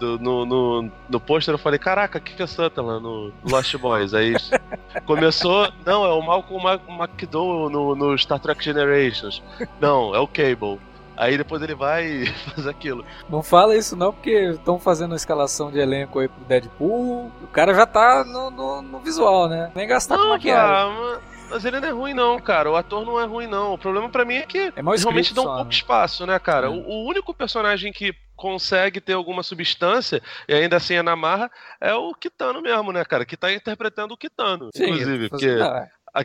[0.00, 4.14] do- no, no, no pôster, eu falei: Caraca, que que é Sutherland no, Lost Boys?
[4.14, 4.34] Aí
[5.06, 5.68] começou.
[5.84, 9.42] Não, é o Malcolm McDowell no, no Star Trek Generations.
[9.80, 10.80] Não, é o Cable.
[11.14, 13.04] Aí depois ele vai e faz aquilo.
[13.28, 17.30] Não fala isso não, porque estão fazendo a escalação de elenco aí pro Deadpool.
[17.42, 19.70] O cara já tá no, no, no visual, né?
[19.74, 20.62] Nem gastar com Não, maquiagem.
[20.66, 22.70] cara, mas- mas ele não é ruim, não, cara.
[22.70, 23.74] O ator não é ruim, não.
[23.74, 25.70] O problema pra mim é que É realmente dá um só, pouco né?
[25.74, 26.66] espaço, né, cara?
[26.66, 26.70] É.
[26.70, 31.50] O, o único personagem que consegue ter alguma substância, e ainda assim é na marra,
[31.80, 33.24] é o Kitano mesmo, né, cara?
[33.24, 35.28] Que tá interpretando o Kitano, Sim, inclusive.
[35.28, 36.24] Porque Ah, a,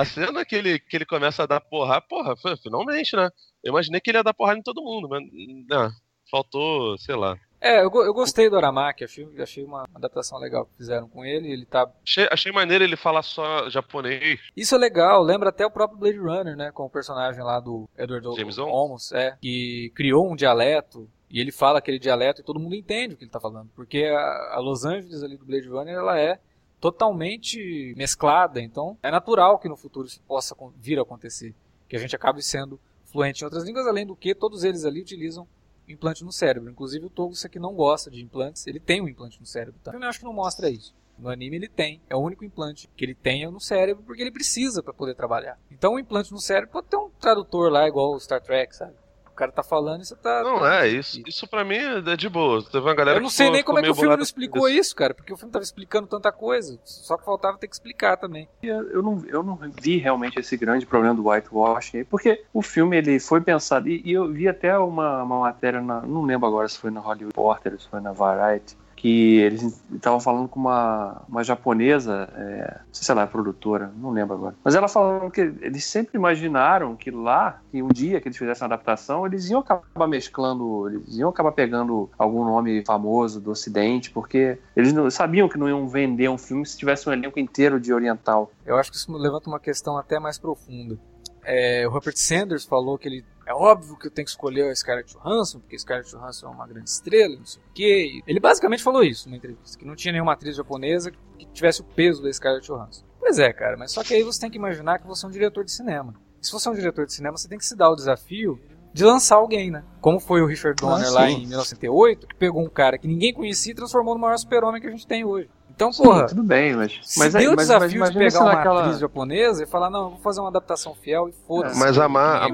[0.00, 2.00] a cena que ele, que ele começa a dar porra,
[2.40, 3.28] foi- finalmente, né?
[3.64, 5.22] Eu imaginei que ele ia dar porrada em todo mundo, mas
[5.68, 5.90] não,
[6.30, 7.36] faltou, sei lá.
[7.62, 11.48] É, eu, eu gostei do Aramaki, achei, achei uma adaptação legal que fizeram com ele.
[11.48, 11.88] Ele tá.
[12.02, 14.40] Achei, achei maneiro ele falar só japonês.
[14.56, 16.72] Isso é legal, lembra até o próprio Blade Runner, né?
[16.72, 21.08] Com o personagem lá do Edward James Olmos, é, que criou um dialeto.
[21.30, 23.70] E ele fala aquele dialeto e todo mundo entende o que ele tá falando.
[23.76, 26.40] Porque a, Los Angeles ali do Blade Runner, ela é
[26.80, 28.60] totalmente mesclada.
[28.60, 31.54] Então, é natural que no futuro isso possa vir a acontecer.
[31.88, 35.00] Que a gente acabe sendo fluente em outras línguas, além do que todos eles ali
[35.00, 35.46] utilizam
[35.92, 36.70] implante no cérebro.
[36.70, 39.80] Inclusive o Togusa que não gosta de implantes, ele tem um implante no cérebro.
[39.82, 39.92] Tá?
[39.92, 40.94] Eu acho que não mostra isso.
[41.18, 42.00] No anime ele tem.
[42.08, 45.14] É o único implante que ele tem é no cérebro porque ele precisa para poder
[45.14, 45.58] trabalhar.
[45.70, 48.94] Então o implante no cérebro pode ter um tradutor lá igual o Star Trek, sabe?
[49.42, 50.40] O cara tá falando e você tá.
[50.44, 52.62] Não, tá- é, isso, isso pra mim é de boa.
[52.62, 54.68] Teve uma galera Eu não sei ficou- nem como é que o filme não explicou
[54.68, 56.78] isso, cara, porque o filme tava explicando tanta coisa.
[56.84, 58.48] Só que faltava ter que explicar também.
[58.62, 62.96] Eu não, eu não vi realmente esse grande problema do whitewashing, aí, porque o filme
[62.96, 66.68] ele foi pensado, e, e eu vi até uma, uma matéria, na, não lembro agora
[66.68, 71.22] se foi na Hollywood Reporter, se foi na Variety, que eles estavam falando com uma,
[71.28, 74.54] uma japonesa, é, não sei se ela é produtora, não lembro agora.
[74.62, 78.64] Mas ela falando que eles sempre imaginaram que lá, que um dia que eles fizessem
[78.64, 84.08] a adaptação, eles iam acabar mesclando, eles iam acabar pegando algum nome famoso do Ocidente,
[84.08, 87.80] porque eles não, sabiam que não iam vender um filme se tivesse um elenco inteiro
[87.80, 88.52] de oriental.
[88.64, 90.96] Eu acho que isso levanta uma questão até mais profunda.
[91.44, 94.74] É, o Rupert Sanders falou que ele é óbvio que eu tenho que escolher a
[94.74, 98.22] Scarlett Johansson, porque Scarlett Johansson é uma grande estrela, não sei o quê.
[98.26, 101.84] Ele basicamente falou isso numa entrevista, que não tinha nenhuma atriz japonesa que tivesse o
[101.84, 103.04] peso da Scarlett Johansson.
[103.20, 105.32] Pois é, cara, mas só que aí você tem que imaginar que você é um
[105.32, 106.14] diretor de cinema.
[106.40, 108.58] E se você é um diretor de cinema, você tem que se dar o desafio
[108.92, 109.84] de lançar alguém, né?
[110.00, 113.32] Como foi o Richard Donner Ah, lá em 1908, que pegou um cara que ninguém
[113.32, 115.48] conhecia e transformou no maior super-homem que a gente tem hoje.
[115.82, 116.98] Então, Sim, porra, tudo bem, mas.
[117.02, 119.90] se mas deu o mas- desafio mas de pegar uma naquela- atriz japonesa e falar,
[119.90, 121.78] não, eu vou fazer uma adaptação fiel e foda-se.
[121.78, 122.48] Mas a Mar-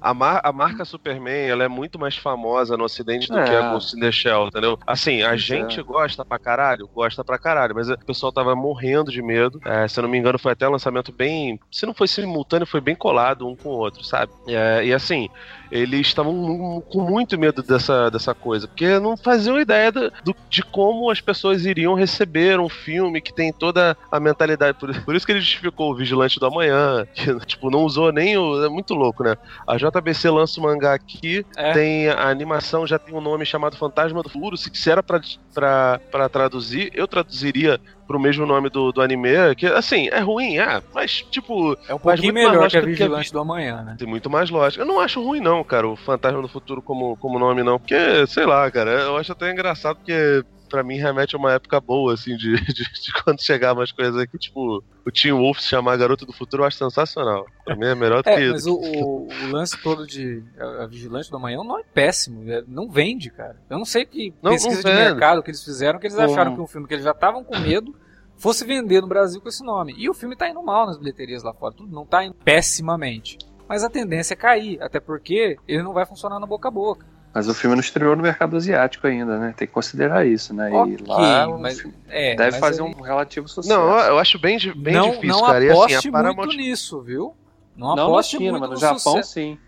[0.00, 3.44] a- mar- a marca Superman, ela é muito mais famosa no ocidente do É.
[3.44, 4.78] que a Ghost in the Shell, entendeu?
[4.86, 5.82] Assim, a Pois gente é.
[5.82, 9.60] gosta pra caralho, gosta pra caralho, mas o pessoal tava morrendo de medo.
[9.64, 11.58] É, se eu não me engano, foi até um lançamento bem...
[11.70, 14.32] Se não foi simultâneo, foi bem colado um com o outro, sabe?
[14.46, 15.28] É, e assim,
[15.70, 20.10] eles estavam com muito medo dessa, dessa coisa, porque não faziam ideia do-
[20.48, 24.78] de como as pessoas iriam receber um filme que tem toda a mentalidade.
[24.78, 28.36] Por, por isso que ele justificou o Vigilante do Amanhã, que, tipo, não usou nem
[28.36, 28.64] o...
[28.64, 29.36] É muito louco, né?
[29.66, 31.72] A JBC lança o mangá aqui, É.
[31.72, 34.56] tem a animação, já tem um nome chamado Fantasma do Futuro.
[34.56, 35.20] Se, se era pra,
[35.54, 37.80] pra, pra traduzir, eu traduziria
[38.10, 41.78] pro mesmo nome do, do anime, que assim, é ruim, é, mas tipo.
[41.88, 43.94] É um pouquinho melhor que a do que a Vigilante do Amanhã, né?
[43.96, 44.82] Tem muito mais lógica.
[44.82, 47.78] Eu não acho ruim, não, cara, o Fantasma do Futuro como, como nome, não.
[47.78, 47.94] Porque,
[48.26, 50.44] sei lá, cara, eu acho até engraçado porque.
[50.68, 54.16] Pra mim remete a uma época boa, assim, de, de, de quando chegavam as coisas
[54.16, 57.44] aqui, tipo, o Tim Wolf se chamar Garota do Futuro, eu acho sensacional.
[57.64, 60.84] Pra mim é melhor do É, que mas o, o- o lance todo de a,
[60.84, 63.56] a Vigilante do Amanhã não é péssimo, é- não vende, cara.
[63.68, 66.54] Eu não sei que Não, pesquisa não de mercado que eles fizeram, que eles acharam
[66.54, 67.92] que um filme que eles já estavam com medo
[68.40, 69.94] fosse vender no Brasil com esse nome.
[69.96, 73.38] E o filme tá indo mal nas bilheterias lá fora, tudo não tá indo pessimamente.
[73.68, 77.06] Mas a tendência é cair, até porque ele não vai funcionar no boca a boca.
[77.32, 79.54] Mas o filme não estreou no mercado asiático ainda, né?
[79.56, 80.68] Tem que considerar isso, né?
[80.72, 83.68] Ok, e lá mas- É, deve mas fazer ele- um relativo sucesso.
[83.72, 85.64] Não, eu acho bem, bem não, difícil, não cara.
[85.64, 86.46] E aposte assim, a Paramount.
[86.46, 87.36] muito nisso, viu?
[87.76, 89.32] Não, Não na aposte China, muito mas no no Japão sucesso.
[89.34, 89.58] sim.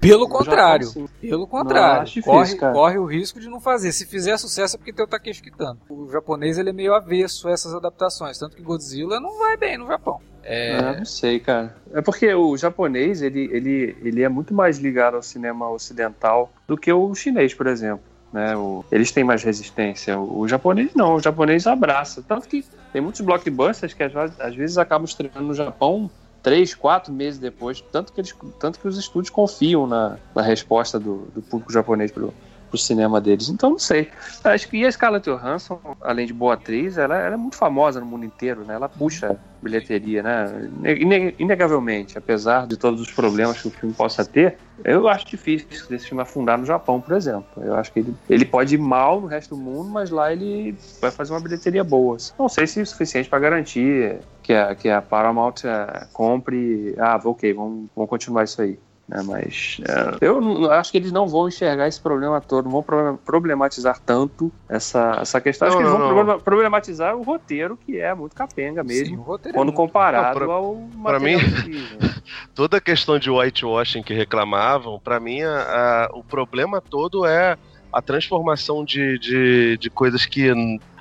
[0.00, 1.28] Pelo contrário, Japão, sim.
[1.28, 2.04] pelo contrário.
[2.06, 2.72] difícil, corre, cara.
[2.72, 3.92] corre o risco de não fazer.
[3.92, 5.78] Se fizer sucesso é porque tem o Takeshi Kitano.
[5.88, 9.76] O japonês ele é meio avesso a essas adaptações, tanto que Godzilla não vai bem
[9.78, 10.20] no Japão.
[10.44, 11.74] É, É, não sei, cara.
[11.92, 16.76] É porque o japonês, ele, ele, ele é muito mais ligado ao cinema ocidental do
[16.76, 18.04] que o chinês, por exemplo.
[18.32, 18.56] Né?
[18.56, 20.18] O- eles têm mais resistência.
[20.18, 22.22] O, o japonês não, o japonês abraça.
[22.26, 26.08] Tanto que tem muitos blockbusters que às, às vezes acabam estreando no Japão
[26.46, 27.80] três, quatro meses depois.
[27.80, 32.12] Tanto que, eles, tanto que os estúdios confiam na, na resposta do, do público japonês
[32.12, 32.32] pro,
[32.68, 33.48] pro cinema deles.
[33.48, 34.10] Então não sei.
[34.44, 38.06] Acho que a Scarlett Johansson, além de boa atriz, ela, ela é muito famosa no
[38.06, 38.74] mundo inteiro, né?
[38.74, 40.68] Ela puxa bilheteria, né?
[41.00, 45.68] Ine- Inegavelmente, apesar de todos os problemas que o filme possa ter, eu acho difícil
[45.90, 47.62] esse filme afundar no Japão, por exemplo.
[47.62, 50.76] Eu acho que ele, ele pode ir mal no resto do mundo, mas lá ele
[51.00, 52.16] vai fazer uma bilheteria boa.
[52.38, 56.94] Não sei se é suficiente para garantir que a, que a Paramount eh, compre.
[56.98, 58.78] Ah, ok, vamos, vamos continuar isso aí.
[59.08, 59.22] Né?
[59.24, 63.18] Mas é, eu acho que eles não vão enxergar esse problema todo, não vão pro-
[63.24, 65.68] problematizar tanto essa, essa questão.
[65.68, 66.14] acho Não, que eles vão não.
[66.14, 70.52] problema- problematizar o roteiro, que é muito capenga mesmo, sim, roteiro quando é comparado pra-
[70.54, 71.46] ao pra material mim-
[72.54, 77.56] toda a questão de whitewashing que reclamavam, pra mim a- a- o problema todo é
[77.92, 80.52] a transformação de, de, de coisas que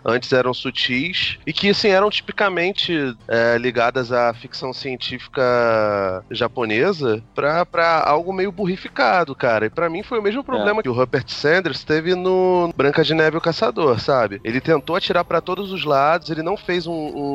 [0.06, 7.66] antes eram sutis e que assim eram tipicamente é, ligadas à ficção científica japonesa pra,
[7.66, 9.66] pra algo meio burrificado, cara.
[9.66, 13.14] E pra mim foi o mesmo problema que o Rupert Sanders teve no Branca de
[13.14, 14.40] Neve e o Caçador, sabe?
[14.44, 16.94] Ele tentou atirar pra todos os lados, ele não fez um,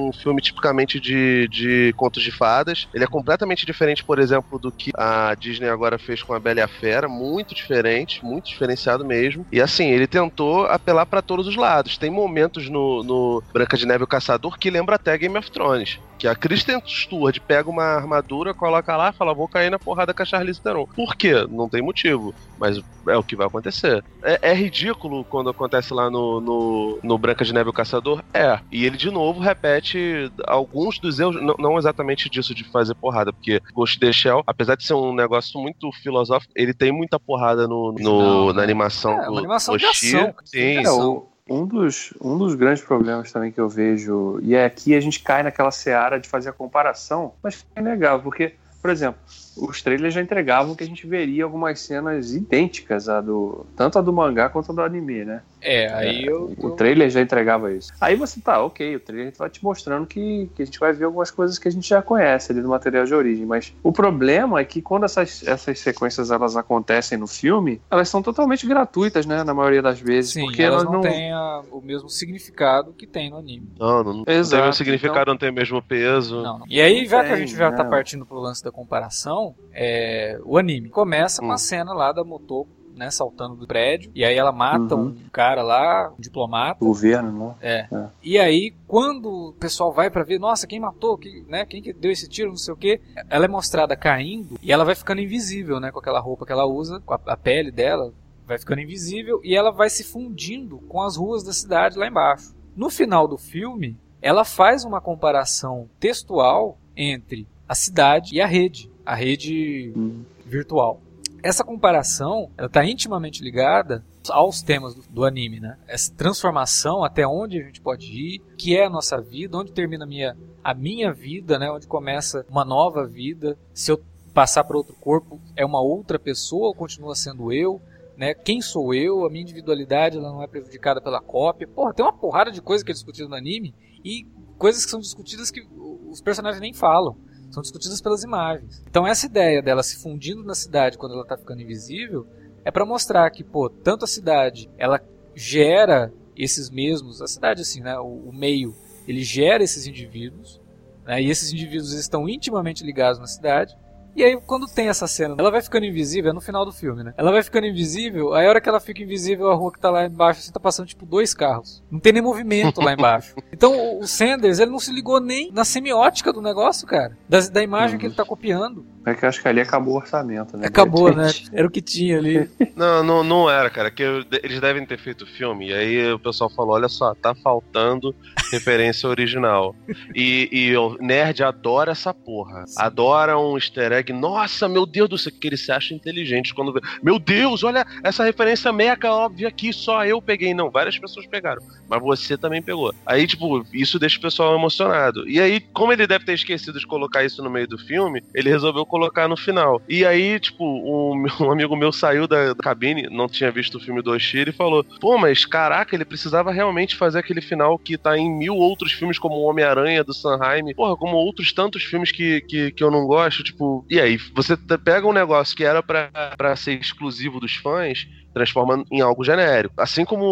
[0.09, 2.89] um filme tipicamente de, de contos de fadas.
[2.95, 6.61] Ele é completamente diferente, por exemplo, do que a Disney agora fez com a Bela
[6.61, 9.47] e a Fera, muito diferente, muito diferenciado mesmo.
[9.51, 11.99] E assim, ele tentou apelar pra todos os lados.
[11.99, 15.99] Tem momentos no, no Branca de Neve o Caçador que lembra até Game of Thrones.
[16.19, 20.13] Que a Kristen Stewart pega uma armadura, coloca lá e fala: Vou cair na porrada
[20.13, 20.87] com a Charlize Theron.
[20.95, 21.47] Por quê?
[21.49, 22.35] Não tem motivo.
[22.59, 24.05] Mas é o que vai acontecer.
[24.23, 28.23] É, é ridículo quando acontece lá no, no, no Branca de Neve o Caçador?
[28.35, 28.61] É.
[28.71, 33.33] E ele de novo repete alguns dos erros, não, não exatamente disso de fazer porrada,
[33.33, 37.19] porque Ghost in the Shell, apesar de ser um negócio muito filosófico, ele tem muita
[37.19, 40.17] porrada no, no- na animação É, do uma animação de Oshii.
[40.17, 40.35] ação.
[40.45, 44.65] Sim, É, o- um, dos, um dos grandes problemas também que eu vejo, e é
[44.65, 48.89] aqui a gente cai naquela seara de fazer a comparação, mas é inegável, porque, por
[48.89, 49.21] exemplo,
[49.57, 54.03] os trailers já entregavam que a gente veria algumas cenas idênticas a do tanto a
[54.03, 55.43] do mangá quanto a do anime, né?
[55.61, 56.55] É, aí eu.
[56.59, 57.93] O eu- trailer já entregava isso.
[58.01, 61.05] Aí você tá, ok, o trailer vai te mostrando que, que a gente vai ver
[61.05, 63.45] algumas coisas que a gente já conhece ali do material de origem.
[63.47, 68.23] Mas o problema é que quando essas, essas sequências elas acontecem no filme, elas são
[68.23, 69.45] totalmente gratuitas, né?
[69.45, 70.33] Na maioria das vezes.
[70.33, 71.01] Sim, porque elas elas não não.
[71.03, 73.69] têm a- o mesmo significado que tem no anime.
[73.79, 76.37] Não, não, não tem o Exato, mesmo significado, então- não tem o mesmo peso.
[76.43, 76.67] Não, não.
[76.69, 77.91] E aí, já que a gente já tá não.
[77.91, 81.53] partindo pro lance da comparação, é, o anime começa com Hum.
[81.53, 85.07] a cena lá da Motoko, né, saltando do prédio, e aí ela mata Uhum.
[85.07, 86.85] um cara lá, um diplomata.
[86.85, 88.11] O governo, né?
[88.23, 91.95] E aí, quando o pessoal vai pra ver, nossa, quem matou, quem, né, quem que
[91.95, 95.23] deu esse tiro, não sei o que, ela é mostrada caindo e ela vai ficando
[95.23, 98.13] invisível, né, com aquela roupa que ela usa, com a, a pele dela,
[98.47, 102.55] vai ficando invisível e ela vai se fundindo com as ruas da cidade lá embaixo.
[102.77, 108.91] No final do filme, ela faz uma comparação textual entre a cidade e a rede,
[109.07, 110.23] a rede Hum.
[110.45, 111.01] virtual.
[111.43, 115.79] Essa comparação ela está intimamente ligada aos temas do, do anime, né?
[115.87, 120.05] Essa transformação, até onde a gente pode ir, que é a nossa vida, onde termina
[120.05, 121.71] a minha, a minha vida, né?
[121.71, 123.59] Onde começa uma nova vida.
[123.73, 124.01] Se eu
[124.35, 127.81] passar para outro corpo, é uma outra pessoa ou continua sendo eu?
[128.17, 128.35] Né?
[128.35, 129.25] Quem sou eu?
[129.25, 131.67] A minha individualidade ela não é prejudicada pela cópia.
[131.67, 133.75] Porra, tem uma porrada de coisa que é discutida no anime
[134.05, 134.27] e
[134.59, 135.67] coisas que são discutidas que
[136.11, 137.17] os personagens nem falam
[137.51, 138.83] são discutidas pelas imagens.
[138.89, 142.27] Então essa ideia dela se fundindo na cidade quando ela está ficando invisível
[142.65, 145.01] é para mostrar que, pô, tanto a cidade ela
[145.35, 148.75] gera esses mesmos, a cidade assim, né, o, o meio,
[149.07, 150.61] ele gera esses indivíduos,
[151.05, 153.77] né, e esses indivíduos estão intimamente ligados na cidade.
[154.15, 157.03] E aí, quando tem essa cena, ela vai ficando invisível, é no final do filme,
[157.03, 157.15] né?
[157.17, 159.91] Ela vai ficando invisível, aí a hora que ela fica invisível, a rua que tá
[159.91, 161.83] lá embaixo, você tá passando tipo dois carros.
[161.91, 163.35] Não tem nem movimento lá embaixo.
[163.61, 167.15] Então o Sanders, ele não se ligou nem na semiótica do negócio, cara.
[167.29, 168.87] Da, da imagem que ele tá copiando.
[169.05, 170.67] É que eu acho que ali acabou o orçamento, né?
[170.67, 171.31] Acabou, De né?
[171.53, 172.49] Era o que tinha ali.
[172.77, 173.91] Não, não, não era, cara.
[173.91, 174.03] Que
[174.43, 175.69] eles devem ter feito o filme.
[175.69, 178.15] E aí o pessoal falou: olha só, tá faltando
[178.53, 179.75] referência original.
[180.15, 182.65] E, e o nerd adora essa porra.
[182.77, 184.00] Adora um easter egg.
[184.09, 186.81] Nossa, meu Deus do céu, que ele se acha inteligente quando vê.
[187.03, 190.55] Meu Deus, olha essa referência mega óbvia aqui, só eu peguei.
[190.55, 191.63] Não, várias pessoas pegaram.
[191.89, 192.95] Mas você também pegou.
[193.05, 195.29] Aí, tipo, isso deixa o pessoal emocionado.
[195.29, 198.49] E aí, como ele deve ter esquecido de colocar isso no meio do filme, ele
[198.49, 199.81] resolveu colocar no final.
[199.89, 203.81] E aí, tipo, um, um amigo meu saiu da, da cabine, não tinha visto o
[203.81, 207.99] filme do Oshiro e falou: Pô, mas caraca, ele precisava realmente fazer aquele final que
[207.99, 212.13] tá em mil outros filmes, como o Homem-Aranha do Sanheim, porra, como outros tantos filmes
[212.13, 213.85] que, que, que eu não gosto, tipo.
[213.91, 219.01] E aí, você pega um negócio que era pra ser exclusivo dos fãs transforma em
[219.01, 219.75] algo genérico.
[219.77, 220.25] Assim como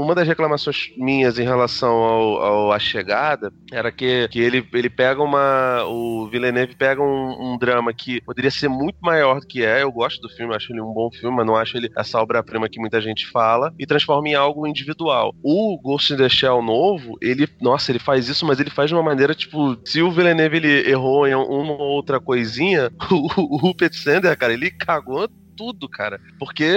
[0.00, 4.90] uma das reclamações minhas em relação ao, ao A Chegada era que, que ele, ele
[4.90, 5.84] pega uma.
[5.84, 9.82] O Villeneuve pega um, um drama que poderia ser muito maior do que é.
[9.82, 12.68] Eu gosto do filme, acho ele um bom filme, mas não acho ele essa obra-prima
[12.68, 15.34] que muita gente fala, e transforma em algo individual.
[15.42, 17.48] O Ghost in the Shell novo, ele.
[17.60, 20.90] Nossa, ele faz isso, mas ele faz de uma maneira, tipo, se o Villeneuve ele
[20.90, 26.20] errou em uma ou outra coisinha, o, Rupert Sanders, cara, ele cagou tudo, cara.
[26.38, 26.72] Porque,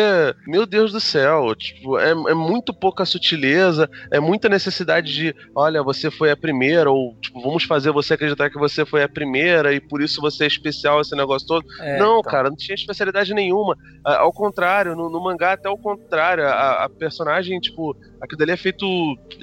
[0.47, 5.83] meu Deus do céu, tipo, é, é muito pouca sutileza, é muita necessidade de, olha,
[5.83, 9.73] você foi a primeira, ou, tipo, vamos fazer você acreditar que você foi a primeira
[9.73, 11.65] e por isso você é especial, esse negócio todo.
[11.79, 12.31] É, não, então.
[12.31, 13.77] cara, não tinha especialidade nenhuma.
[14.03, 17.95] Ao contrário, no, no mangá até o contrário, a, a personagem, tipo,
[18.25, 18.85] aquilo dali é feito,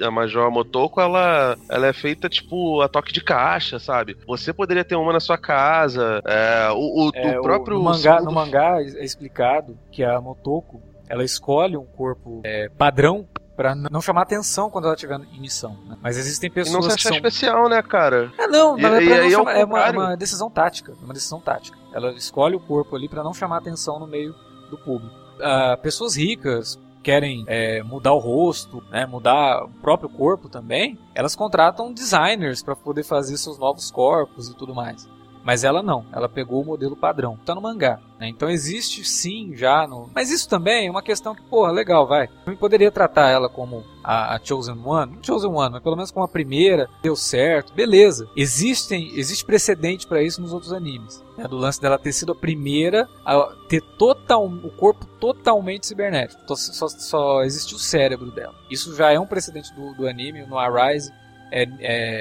[0.01, 4.15] a Major Motoko, ela, ela é feita, tipo, a toque de caixa, sabe?
[4.27, 7.77] Você poderia ter uma na sua casa, é, o, o, É, o próprio...
[7.77, 12.69] no, mangá, segundo no mangá é explicado que a Motoko ela escolhe um corpo é,
[12.69, 15.77] padrão pra n- não chamar atenção quando ela estiver em missão.
[15.87, 15.95] né?
[16.01, 18.31] Mas existem E não pessoas se que achar são especial, né, cara?
[18.37, 20.91] É, não, E- é, não ao chamar- é uma, contrário- uma decisão tática.
[20.99, 21.77] é Uma decisão tática.
[21.93, 24.33] Ela escolhe o corpo ali pra não chamar atenção no meio
[24.71, 25.13] do público.
[25.41, 31.35] Ah, pessoas ricas querem é, mudar o rosto, né, mudar o próprio corpo também, elas
[31.35, 35.07] contratam designers pra poder fazer seus novos corpos e tudo mais.
[35.43, 37.99] Mas ela não, ela pegou o modelo padrão, tá no mangá.
[38.19, 38.29] né?
[38.29, 40.09] Então existe sim já no.
[40.15, 42.29] Mas isso também é uma questão que, porra, legal, vai.
[42.47, 46.11] Eu poderia tratar ela como a, a Chosen One, não Chosen One, mas pelo menos
[46.11, 48.27] como a primeira, deu certo, beleza.
[48.37, 51.21] Existem, existe precedente pra isso nos outros animes.
[51.37, 51.45] né?
[51.47, 56.41] Do lance dela ter sido a primeira a ter total, o corpo totalmente cibernético.
[56.43, 58.55] Então, Só, só existe o cérebro dela.
[58.71, 61.11] Isso já é um precedente do, do anime, no Arise
[61.51, 61.67] é,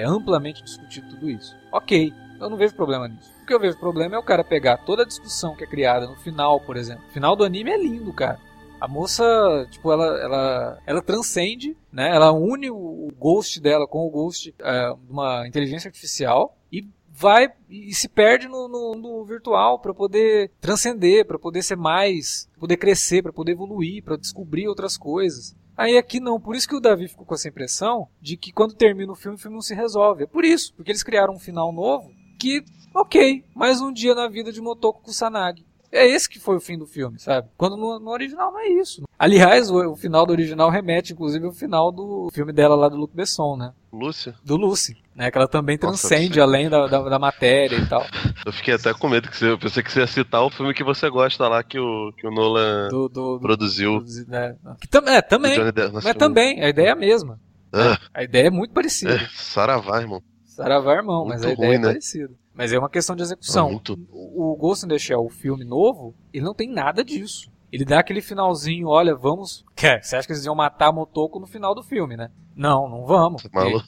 [0.00, 1.56] é amplamente discutido tudo isso.
[1.70, 2.12] Ok,
[2.42, 3.32] eu não vejo problema nisso.
[3.42, 6.06] O que eu vejo problema é o cara pegar toda a discussão que é criada
[6.06, 7.04] no final, por exemplo.
[7.08, 8.40] O final do anime é lindo, cara.
[8.80, 9.24] A moça,
[9.70, 12.12] tipo, ela, ela, ela transcende, né?
[12.12, 17.48] Ela une o, ghost dela com o ghost é, de uma inteligência artificial e vai
[17.70, 22.76] e se perde no, no, no virtual para poder transcender, para poder ser mais, poder
[22.76, 25.54] crescer, para poder evoluir, para descobrir outras coisas.
[25.76, 28.74] Aí aqui não, por isso que o Davi ficou com essa impressão de que quando
[28.74, 30.24] termina o filme, o filme não se resolve.
[30.24, 32.10] É por isso, porque eles criaram um final novo
[32.42, 35.64] que, ok, mais um dia na vida de Motoko Kusanagi.
[35.92, 37.48] É esse que foi o fim do filme, sabe?
[37.56, 39.02] Quando no, no original não é isso.
[39.18, 42.96] Aliás, o, o final do original remete, inclusive, ao final do filme dela lá do
[42.96, 43.72] Luc Besson, né?
[43.92, 44.34] Lúcia?
[44.42, 45.30] Do Lucy, né?
[45.30, 46.40] Que ela também Nossa, transcende sim.
[46.40, 48.04] além da, da, da matéria e tal.
[48.44, 50.72] Eu fiquei até com medo, que você, eu pensei que você ia citar o filme
[50.74, 54.00] que você gosta lá, que o, que o Nolan Do, do, produziu.
[54.00, 54.56] do- né?
[54.80, 55.58] que tam, é, também.
[55.58, 57.38] Nossa, Mas também, a ideia é a mesma.
[57.70, 59.14] Ah, A ideia é muito parecida.
[59.14, 60.22] é, Saravá, irmão.
[60.54, 61.88] Saravá, irmão, mas a ideia ruim, é né?
[61.88, 62.30] parecida.
[62.54, 63.70] Mas é uma questão de execução.
[63.70, 63.98] Muito.
[64.12, 67.50] O Ghost in the Shell, o filme novo, ele não tem nada disso.
[67.72, 69.64] Ele dá aquele finalzinho, olha, vamos.
[69.74, 70.04] Quer?
[70.04, 72.30] Você acha que eles iam matar Motoko no final do filme, né?
[72.54, 73.42] Não, não vamos.
[73.50, 73.86] Maluco.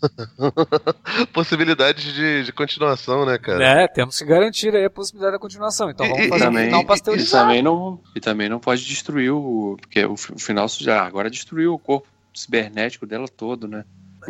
[1.33, 3.83] Possibilidade de, de continuação, né, cara?
[3.83, 5.91] É, temos que garantir aí a possibilidade da continuação.
[5.91, 7.45] Então E- vamos e- fazer um também, final e pasteurizado.
[7.45, 11.75] também não e também não pode destruir o porque o, o final já agora destruiu
[11.75, 13.85] o corpo cibernético dela todo, né?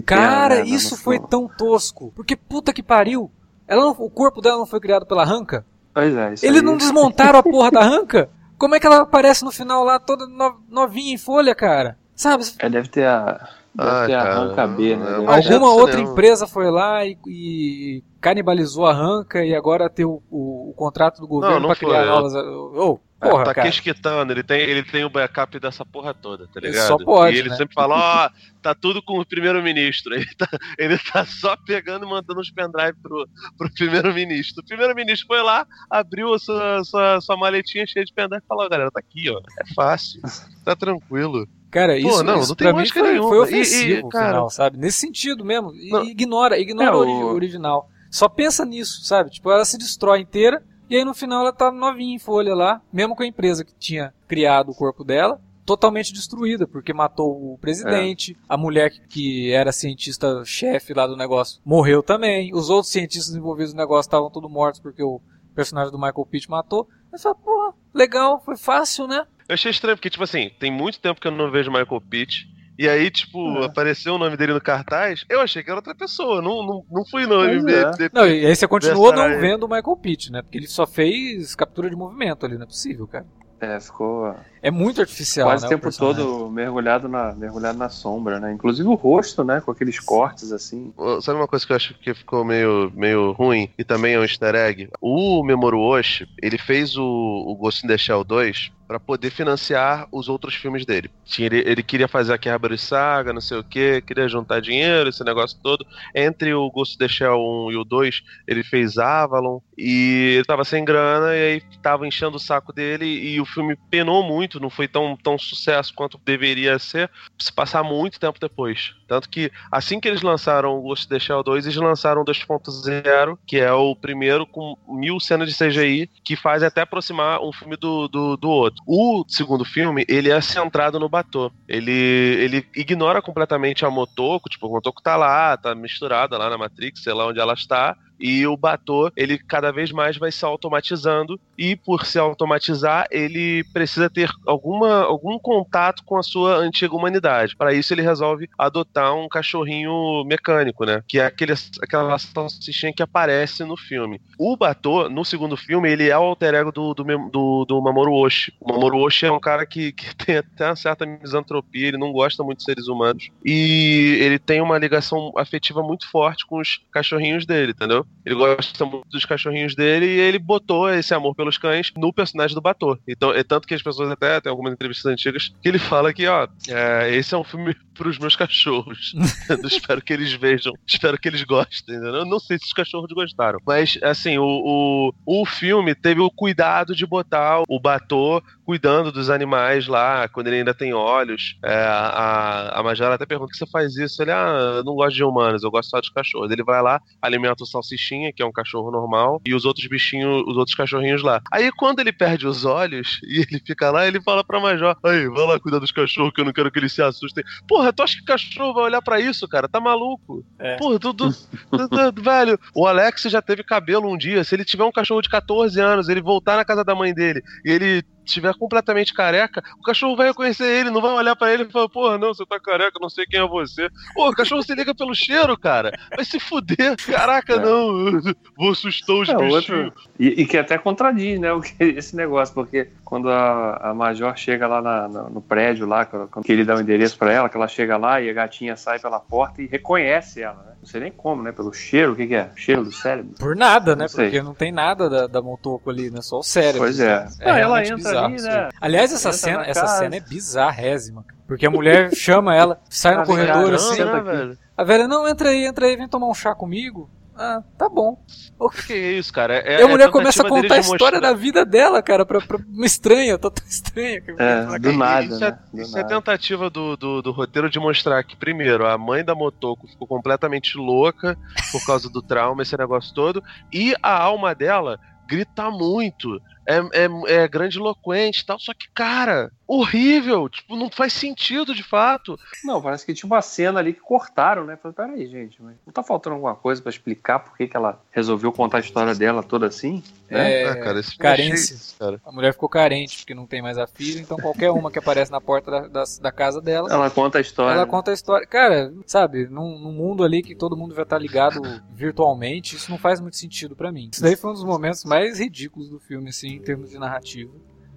[0.05, 2.13] Cara, É, né, isso foi tão tosco.
[2.15, 3.31] Porque puta que pariu.
[3.67, 5.65] Ela o corpo dela não foi criado pela Ranca?
[5.93, 8.29] Pois é, isso Eles aí- não desmontaram a porra da Ranca?
[8.59, 11.99] Como é que ela aparece no final lá toda no- novinha em folha, cara?
[12.15, 12.45] Sabe?
[12.59, 15.07] É, deve ter a Ah, cara, arranca B, né?
[15.29, 20.23] adianta Alguma outra empresa foi lá e, e canibalizou a Ranca e agora tem o,
[20.31, 22.07] o- o contrato do governo não pra criar foi.
[22.07, 22.35] novas.
[22.35, 23.67] Ô, É, porra, tá cara.
[23.69, 26.87] quesquitando, ele tem, ele tem o backup dessa porra toda, tá Ele ligado?
[26.87, 27.57] só pode, e ele né?
[27.57, 28.31] sempre fala, ó,
[28.63, 30.15] tá tudo com o primeiro-ministro.
[30.15, 30.49] Ele tá,
[30.79, 33.27] ele tá só pegando e mandando os pendrive pro,
[33.59, 34.63] pro primeiro-ministro.
[34.63, 38.69] O primeiro-ministro foi lá, abriu a sua, sua, sua maletinha cheia de pendrive e falou,
[38.69, 39.39] galera, tá aqui, ó.
[39.61, 40.21] É fácil.
[40.65, 41.47] Tá tranquilo.
[41.75, 43.29] Cara, Pô, isso, não, isso não pra mim foi, nenhuma.
[43.29, 44.79] foi E- ofensivo e, no cara- final, sabe?
[44.79, 45.75] Nesse sentido mesmo.
[45.75, 46.05] E- Não.
[46.05, 47.89] Ignora, ignora É, o o- ori- original.
[48.11, 49.31] Só pensa nisso, sabe?
[49.31, 52.81] Tipo, ela se destrói inteira e aí no final ela tá novinha em folha lá,
[52.93, 55.41] mesmo com a empresa que tinha criado o corpo dela.
[55.67, 62.03] Totalmente destruída, porque matou o presidente, a mulher que, era cientista-chefe lá do negócio morreu
[62.03, 65.21] também, os outros cientistas envolvidos no negócio estavam todos mortos porque o
[65.55, 66.87] personagem do Michael Pitt matou.
[67.13, 69.25] Aí fala, porra, legal, foi fácil, né?
[69.49, 72.49] Eu achei estranho, porque, tipo assim, tem muito tempo que eu não vejo Michael Pitt.
[72.79, 73.67] E aí, tipo, É.
[73.67, 75.25] apareceu o nome dele no cartaz.
[75.29, 76.43] Eu achei que era outra pessoa.
[76.43, 78.11] Não, não, não fui no Pois é.
[78.13, 79.37] Não, e aí você continuou não aí.
[79.39, 80.43] vendo o Michael Pitt, né?
[80.43, 83.27] Porque ele só fez captura de movimento ali, não é possível, cara.
[83.61, 85.69] É, ficou É muito artificial, quase né?
[85.69, 86.23] o tempo personagem.
[86.23, 88.53] todo mergulhado na, mergulhado na sombra, né?
[88.53, 89.61] Inclusive o rosto, né?
[89.61, 90.93] Com aqueles cortes assim.
[91.23, 94.23] Sabe uma coisa que eu acho que ficou meio, meio ruim e também é um
[94.23, 94.89] easter egg?
[95.01, 100.07] O Memoru Oshii, ele fez o, o Ghost in the Shell 2 pra poder financiar
[100.13, 101.11] os outros filmes dele.
[101.25, 105.09] Tinha- Ele, ele queria fazer a Kerberos Saga, não sei o que, queria juntar dinheiro,
[105.09, 105.85] esse negócio todo.
[106.15, 110.45] Entre o Ghost in the Shell 1 e o 2, ele fez Avalon e ele
[110.45, 114.61] tava sem grana e aí tava enchendo o saco dele e o filme penou muito,
[114.61, 118.93] não foi tão, tão sucesso quanto deveria ser, se passar muito tempo depois.
[119.07, 122.25] Tanto que assim que eles lançaram o Ghost in the Shell 2, eles lançaram o
[122.25, 127.53] 2.0, que é o primeiro com mil cenas de CGI, que faz até aproximar um
[127.53, 128.83] filme do, do, do outro.
[128.87, 131.53] O segundo filme, ele é centrado no Batô.
[131.69, 136.59] Ele, ele ignora completamente a Motoko, tipo, a Motoko tá lá, tá misturada lá na
[136.59, 140.47] Matrix, sei lá onde ela está, e o Batô, ele cada vez mais vai se
[140.47, 146.97] automatizando e por se automatizar, ele precisa ter alguma, algum contato com a sua antiga
[146.97, 147.55] humanidade.
[147.55, 151.03] Para isso ele resolve adotar um cachorrinho mecânico, né?
[151.07, 151.53] Que é aquele,
[151.83, 154.19] aquela salsichinha que aparece no filme.
[154.39, 158.15] O Batô, no segundo filme, ele é o alter ego do, do, do, do Mamoru
[158.15, 158.55] Oshii.
[158.59, 162.11] O Mamoru Oshii é um cara que, que tem até uma certa misantropia, ele não
[162.11, 163.29] gosta muito de seres humanos.
[163.45, 168.07] E ele tem uma ligação afetiva muito forte com os cachorrinhos dele, entendeu?
[168.25, 172.55] Ele gosta muito dos cachorrinhos dele e ele botou esse amor pelos cães no personagem
[172.55, 172.99] do Batô.
[173.07, 176.27] Então, é tanto que as pessoas até tem algumas entrevistas antigas que ele fala que,
[176.27, 179.15] ó, é, esse é um filme pros meus cachorros.
[179.65, 181.95] Espero que eles vejam, espero que eles gostem.
[181.95, 182.15] entendeu?
[182.17, 186.31] Eu não sei se os cachorros gostaram, mas assim, o, o, o filme teve o
[186.31, 191.57] cuidado de botar o Batô cuidando dos animais lá, quando ele ainda tem olhos.
[191.63, 194.23] É, a, a Majora até pergunta: que você faz isso?
[194.23, 196.51] Ele, ah, eu não gosto de humanos, eu gosto só de cachorros.
[196.51, 200.43] Ele vai lá, alimenta o salsichinha, que é um cachorro normal, e os outros bichinhos,
[200.47, 201.41] os outros cachorrinhos lá.
[201.53, 205.29] Aí quando ele perde os olhos e ele fica lá, ele fala pra Major: aí,
[205.29, 207.45] vai lá cuidar dos cachorros que eu não quero que eles se assustem.
[207.67, 209.69] Porra, tu acha que cachorro vai olhar pra isso, cara?
[209.69, 210.45] Tá maluco?
[210.59, 210.77] É.
[210.77, 214.45] Porra, tu, tu, tu- tu- velho, o Alex já teve cabelo um dia.
[214.45, 217.43] Se ele tiver um cachorro de 14 anos, ele voltar na casa da mãe dele
[217.65, 221.65] e ele estiver completamente careca, o cachorro vai reconhecer ele, não vai olhar pra ele
[221.65, 223.89] e falar, porra, não, você tá careca, não sei quem é você.
[224.15, 225.93] Pô, o cachorro se liga pelo cheiro, cara.
[226.15, 226.97] Vai se fuder.
[227.07, 227.59] Caraca, É.
[227.59, 228.21] não.
[228.57, 229.55] Vou assustar os É, bichinhos.
[229.55, 229.93] outro...
[230.19, 234.37] e, e que até contradiz, né, o que- esse negócio, porque quando a, a Major
[234.37, 237.57] chega lá na- na- no prédio lá, quando ele dá o endereço pra ela, que
[237.57, 240.73] ela chega lá e a gatinha sai pela porta e reconhece ela, né?
[240.85, 241.51] Não sei nem como, né?
[241.51, 242.51] Pelo cheiro, o que, que é?
[242.57, 243.35] Cheiro do cérebro?
[243.39, 244.03] Por nada, né?
[244.05, 244.27] Não sei.
[244.27, 246.21] Porque não tem nada da, da Motoko ali, né?
[246.21, 246.81] Só o cérebro.
[246.81, 247.27] Pois é.
[247.41, 248.69] É Ah, ela entra bizarro ali, né?
[248.81, 249.99] Aliás, essa Entra cena, na essa casa.
[249.99, 251.25] cena é bizarrésima.
[251.47, 253.97] Porque a mulher chama ela, sai no corredor não, assim.
[254.23, 254.59] velho?
[254.77, 257.09] A velha, não, entra aí, entra aí, vem tomar um chá comigo.
[257.37, 258.17] Ah, tá bom.
[258.57, 259.57] O que é isso, cara?
[259.57, 261.65] É, e a é mulher começa a contar a dele de história mostrar- da vida
[261.65, 264.23] dela, cara, pra, pra uma estranha, total estranha.
[264.39, 265.59] É, do nada, Isso, é, né?
[265.73, 266.15] Do isso é nada.
[266.15, 270.79] tentativa do, do, do roteiro de mostrar que, primeiro, a mãe da Motoko ficou completamente
[270.79, 271.37] louca
[271.73, 273.43] por causa do trauma, esse negócio todo,
[273.73, 279.51] e a alma dela grita muito, é, é, é grandiloquente e tal, só que, cara,
[279.67, 282.39] horrível, tipo, não faz sentido de fato.
[282.65, 284.77] Não, parece que tinha uma cena ali que cortaram, né?
[284.77, 288.01] Falei, peraí, gente, mas não tá faltando alguma coisa pra explicar por que, que ela
[288.11, 290.03] resolveu contar a história dela toda assim?
[290.31, 290.63] Né?
[290.63, 291.19] É, Ah, cara, carência.
[291.21, 292.21] é cheio disso, cara.
[292.25, 295.31] A mulher ficou carente porque não tem mais a filha, então qualquer uma que aparece
[295.31, 297.73] na porta da, da, da casa dela, Ela conta a história.
[297.75, 297.91] ela né?
[297.91, 298.47] conta a história.
[298.47, 301.61] Cara, sabe, num, num mundo ali que todo mundo vai estar ligado
[301.93, 304.11] virtualmente, isso não faz muito sentido pra mim.
[304.13, 307.53] Isso daí foi um dos momentos mais ridículos do filme, assim, em termos de narrativa.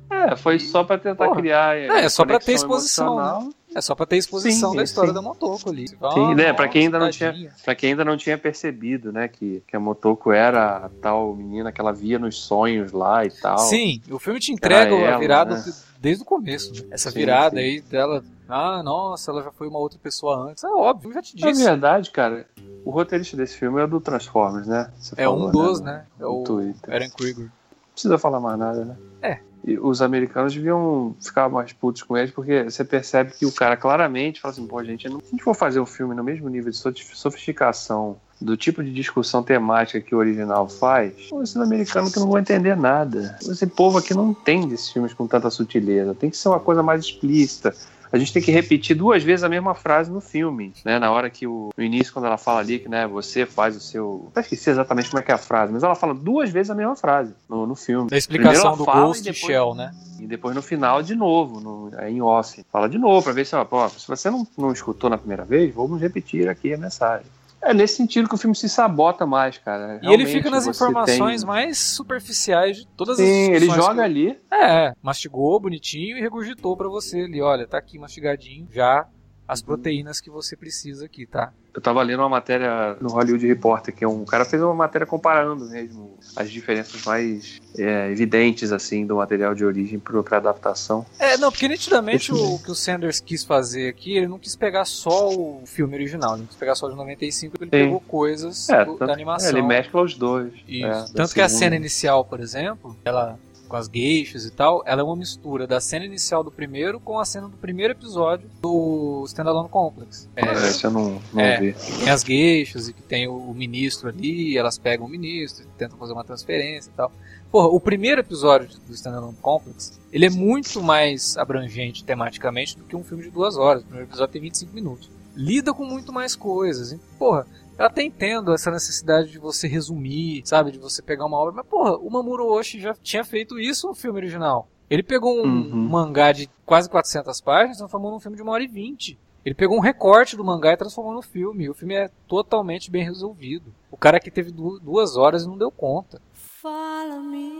[0.09, 1.41] É, foi só pra tentar Porra.
[1.41, 1.75] criar.
[1.77, 3.49] É, é só pra ter exposição, emocional.
[3.77, 5.13] É só pra ter exposição Sim, da história sim.
[5.13, 5.87] da Motoko ali.
[5.97, 8.35] Fala, Sim, "Ah, né, pra nossa, quem ainda não tadinha." Pra quem ainda não tinha
[8.35, 12.91] percebido, né, que, que a Motoko era a tal menina que ela via nos sonhos
[12.91, 13.59] lá e tal.
[13.59, 15.73] Sim, o filme te entrega a virada né?
[15.99, 16.73] desde o começo.
[16.73, 16.87] né?
[16.89, 17.61] Essa Sim, virada sim.
[17.61, 20.63] aí dela, ah, nossa, ela já foi uma outra pessoa antes.
[20.63, 21.63] É óbvio, eu já te Na disse.
[21.63, 22.47] verdade, cara,
[22.83, 24.91] o roteirista desse filme é o do Transformers, né?
[24.99, 26.03] Você É falou, um dos, no- né?
[26.19, 26.95] É o Twitter.
[26.95, 27.45] Eren Krieger.
[27.45, 27.51] Não
[27.93, 28.95] precisa falar mais nada, né?
[29.21, 29.39] É.
[29.75, 34.39] Os americanos deviam ficar mais putos com eles, porque você percebe que o cara claramente
[34.39, 36.71] fala assim, pô, gente, não- se a gente for fazer um filme no mesmo nível
[36.71, 42.13] de sof- sofisticação do tipo de discussão temática que o original faz, pô, esses americanos
[42.13, 43.37] que não vão entender nada.
[43.41, 46.13] Esse povo aqui não entende esses filmes com tanta sutileza.
[46.13, 47.73] Tem que ser uma coisa mais explícita.
[48.11, 50.97] A gente tem que repetir duas vezes a mesma frase no filme, né?
[50.99, 53.79] Na hora que o no início, quando ela fala ali que, né, você faz o
[53.79, 54.31] seu.
[54.35, 56.75] Eu esqueci exatamente como é que é a frase, mas ela fala duas vezes a
[56.75, 58.09] mesma frase no, no filme.
[58.09, 59.91] Da explicação do ela Ghost e depois- Shell, né?
[60.19, 62.63] E depois no final, de novo, no, é em off.
[62.71, 65.45] Fala de novo, pra ver se, ó, pô, se você não, não escutou na primeira
[65.45, 67.27] vez, vamos repetir aqui a mensagem.
[67.61, 69.93] É nesse sentido que o filme se sabota mais, cara.
[70.01, 73.95] E ele Realmente, fica nas informações tem- mais superficiais de todas as Sim, ele joga
[73.95, 74.39] que- ali.
[74.51, 77.41] É, mastigou bonitinho e regurgitou pra você ali.
[77.41, 79.05] Olha, tá aqui mastigadinho já
[79.47, 81.53] as proteínas que você precisa aqui, tá?
[81.73, 85.05] Eu tava lendo uma matéria no Hollywood Reporter, que é um cara fez uma matéria
[85.05, 91.05] comparando mesmo as diferenças mais é, evidentes, assim, do material de origem para outra adaptação.
[91.19, 94.55] É, não, porque nitidamente Esse- o que o Sanders quis fazer aqui, ele não quis
[94.55, 97.69] pegar só o filme original, ele não quis pegar só o de 95, ele Sim.
[97.69, 99.47] pegou coisas É, do- tanto- da animação.
[99.49, 100.51] é, ele mescla os dois.
[100.67, 100.85] Isso.
[100.85, 101.49] É, Tanto que a segunda.
[101.49, 103.37] cena inicial, por exemplo, ela
[103.67, 107.19] com as geixas e tal, ela é uma mistura da cena inicial do primeiro com
[107.19, 110.27] a cena do primeiro episódio do Standalone Complex.
[110.35, 111.59] É, É, eu não, não É.
[111.59, 111.75] vi.
[111.99, 116.13] tem as geixas e que tem o, ministro ali, elas pegam o ministro, tentam fazer
[116.13, 117.11] uma transferência e tal.
[117.51, 122.95] Porra, o primeiro episódio do Standalone Complex, ele é muito mais abrangente tematicamente do que
[122.95, 123.81] um filme de duas horas.
[123.83, 125.09] O primeiro episódio tem 25 minutos.
[125.35, 126.97] Lida com muito mais coisas.
[127.17, 127.45] Porra,
[127.77, 130.71] eu até entendo essa necessidade de você resumir, sabe?
[130.71, 131.53] De você pegar uma obra.
[131.53, 134.67] Mas, porra, o Mamoru Oshii já tinha feito isso no filme original.
[134.89, 135.89] Ele pegou um Uhum.
[135.89, 139.19] mangá de quase 400 páginas e transformou num filme de uma hora e vinte.
[139.45, 141.69] Ele pegou um recorte do mangá e transformou no filme.
[141.69, 143.73] O filme é totalmente bem resolvido.
[143.91, 146.21] O cara que teve du- duas horas e não deu conta.
[146.33, 147.51] Follow me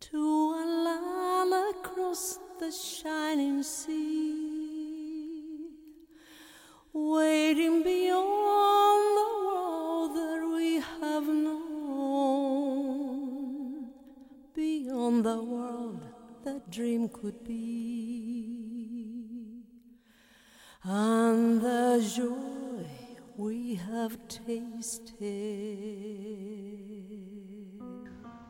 [0.00, 4.41] to a land across the shining sea,
[6.92, 11.62] waiting beyond the world that we have known,
[14.54, 16.02] beyond the world
[16.44, 18.84] that dream could be,
[20.84, 22.84] and the joy
[23.36, 25.22] we have tasted.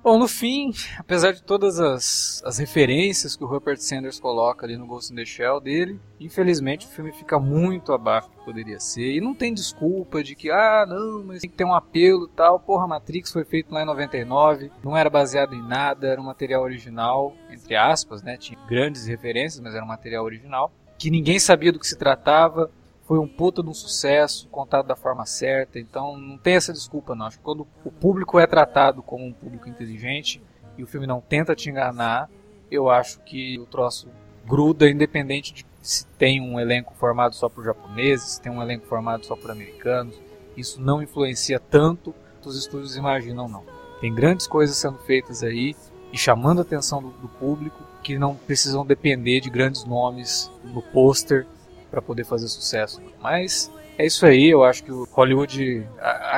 [0.02, 4.76] Bom, no fim, apesar de todas as, as referências que o Rupert Sanders coloca ali
[4.76, 8.80] no Ghost in the Shell dele, infelizmente o filme fica muito abaixo do que poderia
[8.80, 9.14] ser.
[9.14, 12.30] E não tem desculpa de que, ah, não, mas tem que ter um apelo e
[12.30, 12.58] tal.
[12.58, 16.64] Porra, Matrix foi feito lá em 99, não era baseado em nada, era um material
[16.64, 18.36] original, entre aspas, né?
[18.36, 20.72] Tinha grandes referências, mas era um material original.
[20.98, 22.72] Que ninguém sabia do que se tratava,
[23.04, 27.14] foi um puta de um sucesso, contado da forma certa, então não tem essa desculpa
[27.14, 27.26] não.
[27.26, 30.42] Acho que quando o público é tratado como um público inteligente
[30.78, 32.30] e o filme não tenta te enganar,
[32.70, 34.08] eu acho que o troço
[34.46, 38.86] gruda independente de se tem um elenco formado só por japoneses, se tem um elenco
[38.86, 40.18] formado só por americanos.
[40.56, 43.64] Isso não influencia tanto quanto os estúdios imaginam não.
[44.00, 45.74] Tem grandes coisas sendo feitas aí
[46.12, 50.82] e chamando a atenção do, do público que não precisam depender de grandes nomes no
[50.82, 51.46] pôster
[51.92, 53.00] para poder fazer sucesso.
[53.20, 55.86] Mas é isso aí, eu acho que o Hollywood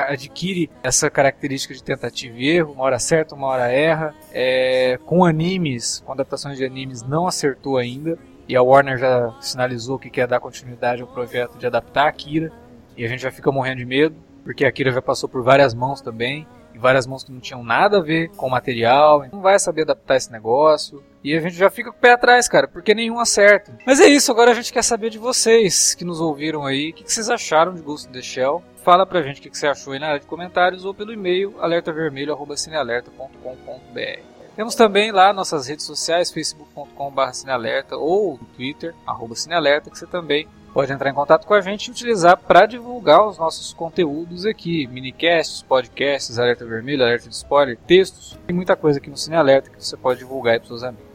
[0.09, 4.13] adquire essa característica de tentativa e erro, uma hora acerta, uma hora erra.
[4.33, 8.19] É, com animes, com adaptações de animes, não acertou ainda.
[8.47, 12.51] E a Warner já sinalizou que quer dar continuidade ao projeto de adaptar Akira.
[12.97, 16.01] E a gente já fica morrendo de medo, porque Akira já passou por várias mãos
[16.01, 16.45] também.
[16.75, 19.25] E várias mãos que não tinham nada a ver com o material.
[19.31, 21.01] Não vai saber adaptar esse negócio.
[21.23, 23.71] E a gente já fica com o pé atrás, cara, porque nenhum acerta.
[23.85, 26.89] Mas é isso, agora a gente quer saber de vocês que nos ouviram aí.
[26.89, 28.61] O que que vocês acharam de Ghost in the Shell?
[28.83, 31.13] Fala pra gente o que que você achou aí na área de comentários ou pelo
[31.13, 34.19] e-mail alertavermelho.cinealerta.com.br.
[34.55, 40.45] Temos também lá nossas redes sociais, facebook.com.br cinealerta ou Twitter, arroba cinealerta, que você também
[40.75, 44.85] pode entrar em contato com a gente e utilizar para divulgar os nossos conteúdos aqui,
[44.87, 49.69] minicasts, podcasts, alerta vermelho, alerta de spoiler, textos, tem muita coisa aqui no Cine Alerta
[49.69, 51.05] que você pode divulgar aí para seus amigos.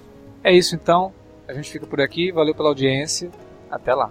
[0.43, 1.13] É isso então,
[1.47, 3.31] a gente fica por aqui, valeu pela audiência,
[3.71, 4.11] até lá.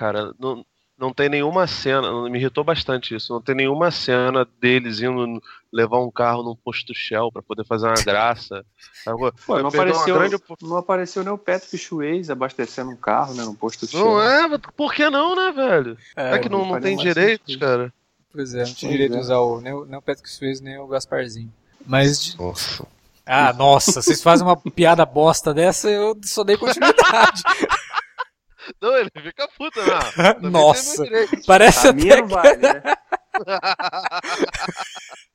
[0.00, 0.32] Cara?
[0.38, 0.64] Não,
[0.98, 3.32] não tem nenhuma cena, me irritou bastante isso.
[3.32, 5.42] Não tem nenhuma cena deles indo
[5.72, 8.64] levar um carro num posto Shell pra poder fazer uma graça.
[9.46, 13.44] Pô, não, apareceu, grande não apareceu nem o Patrick Swayze abastecendo um carro, né?
[13.44, 14.22] Num posto de Não Shell.
[14.54, 14.58] é?
[14.76, 15.96] Por que não, né, velho?
[16.16, 17.60] É, É, que não, não não tem direitos, sentido.
[17.66, 17.92] cara.
[18.32, 19.20] Pois é, não tinha Pois direito de é.
[19.20, 21.52] usar o, nem, o, nem o Patrick Swayze, nem o Gasparzinho.
[21.86, 22.86] Mas, de- Nossa.
[23.26, 27.42] ah, nossa, vocês fazem uma piada bosta dessa, eu só dei continuidade.
[28.80, 30.00] Não, ele fica puta, não.
[30.34, 31.04] Também Nossa.
[31.46, 32.82] Parece A até minha não vale, né?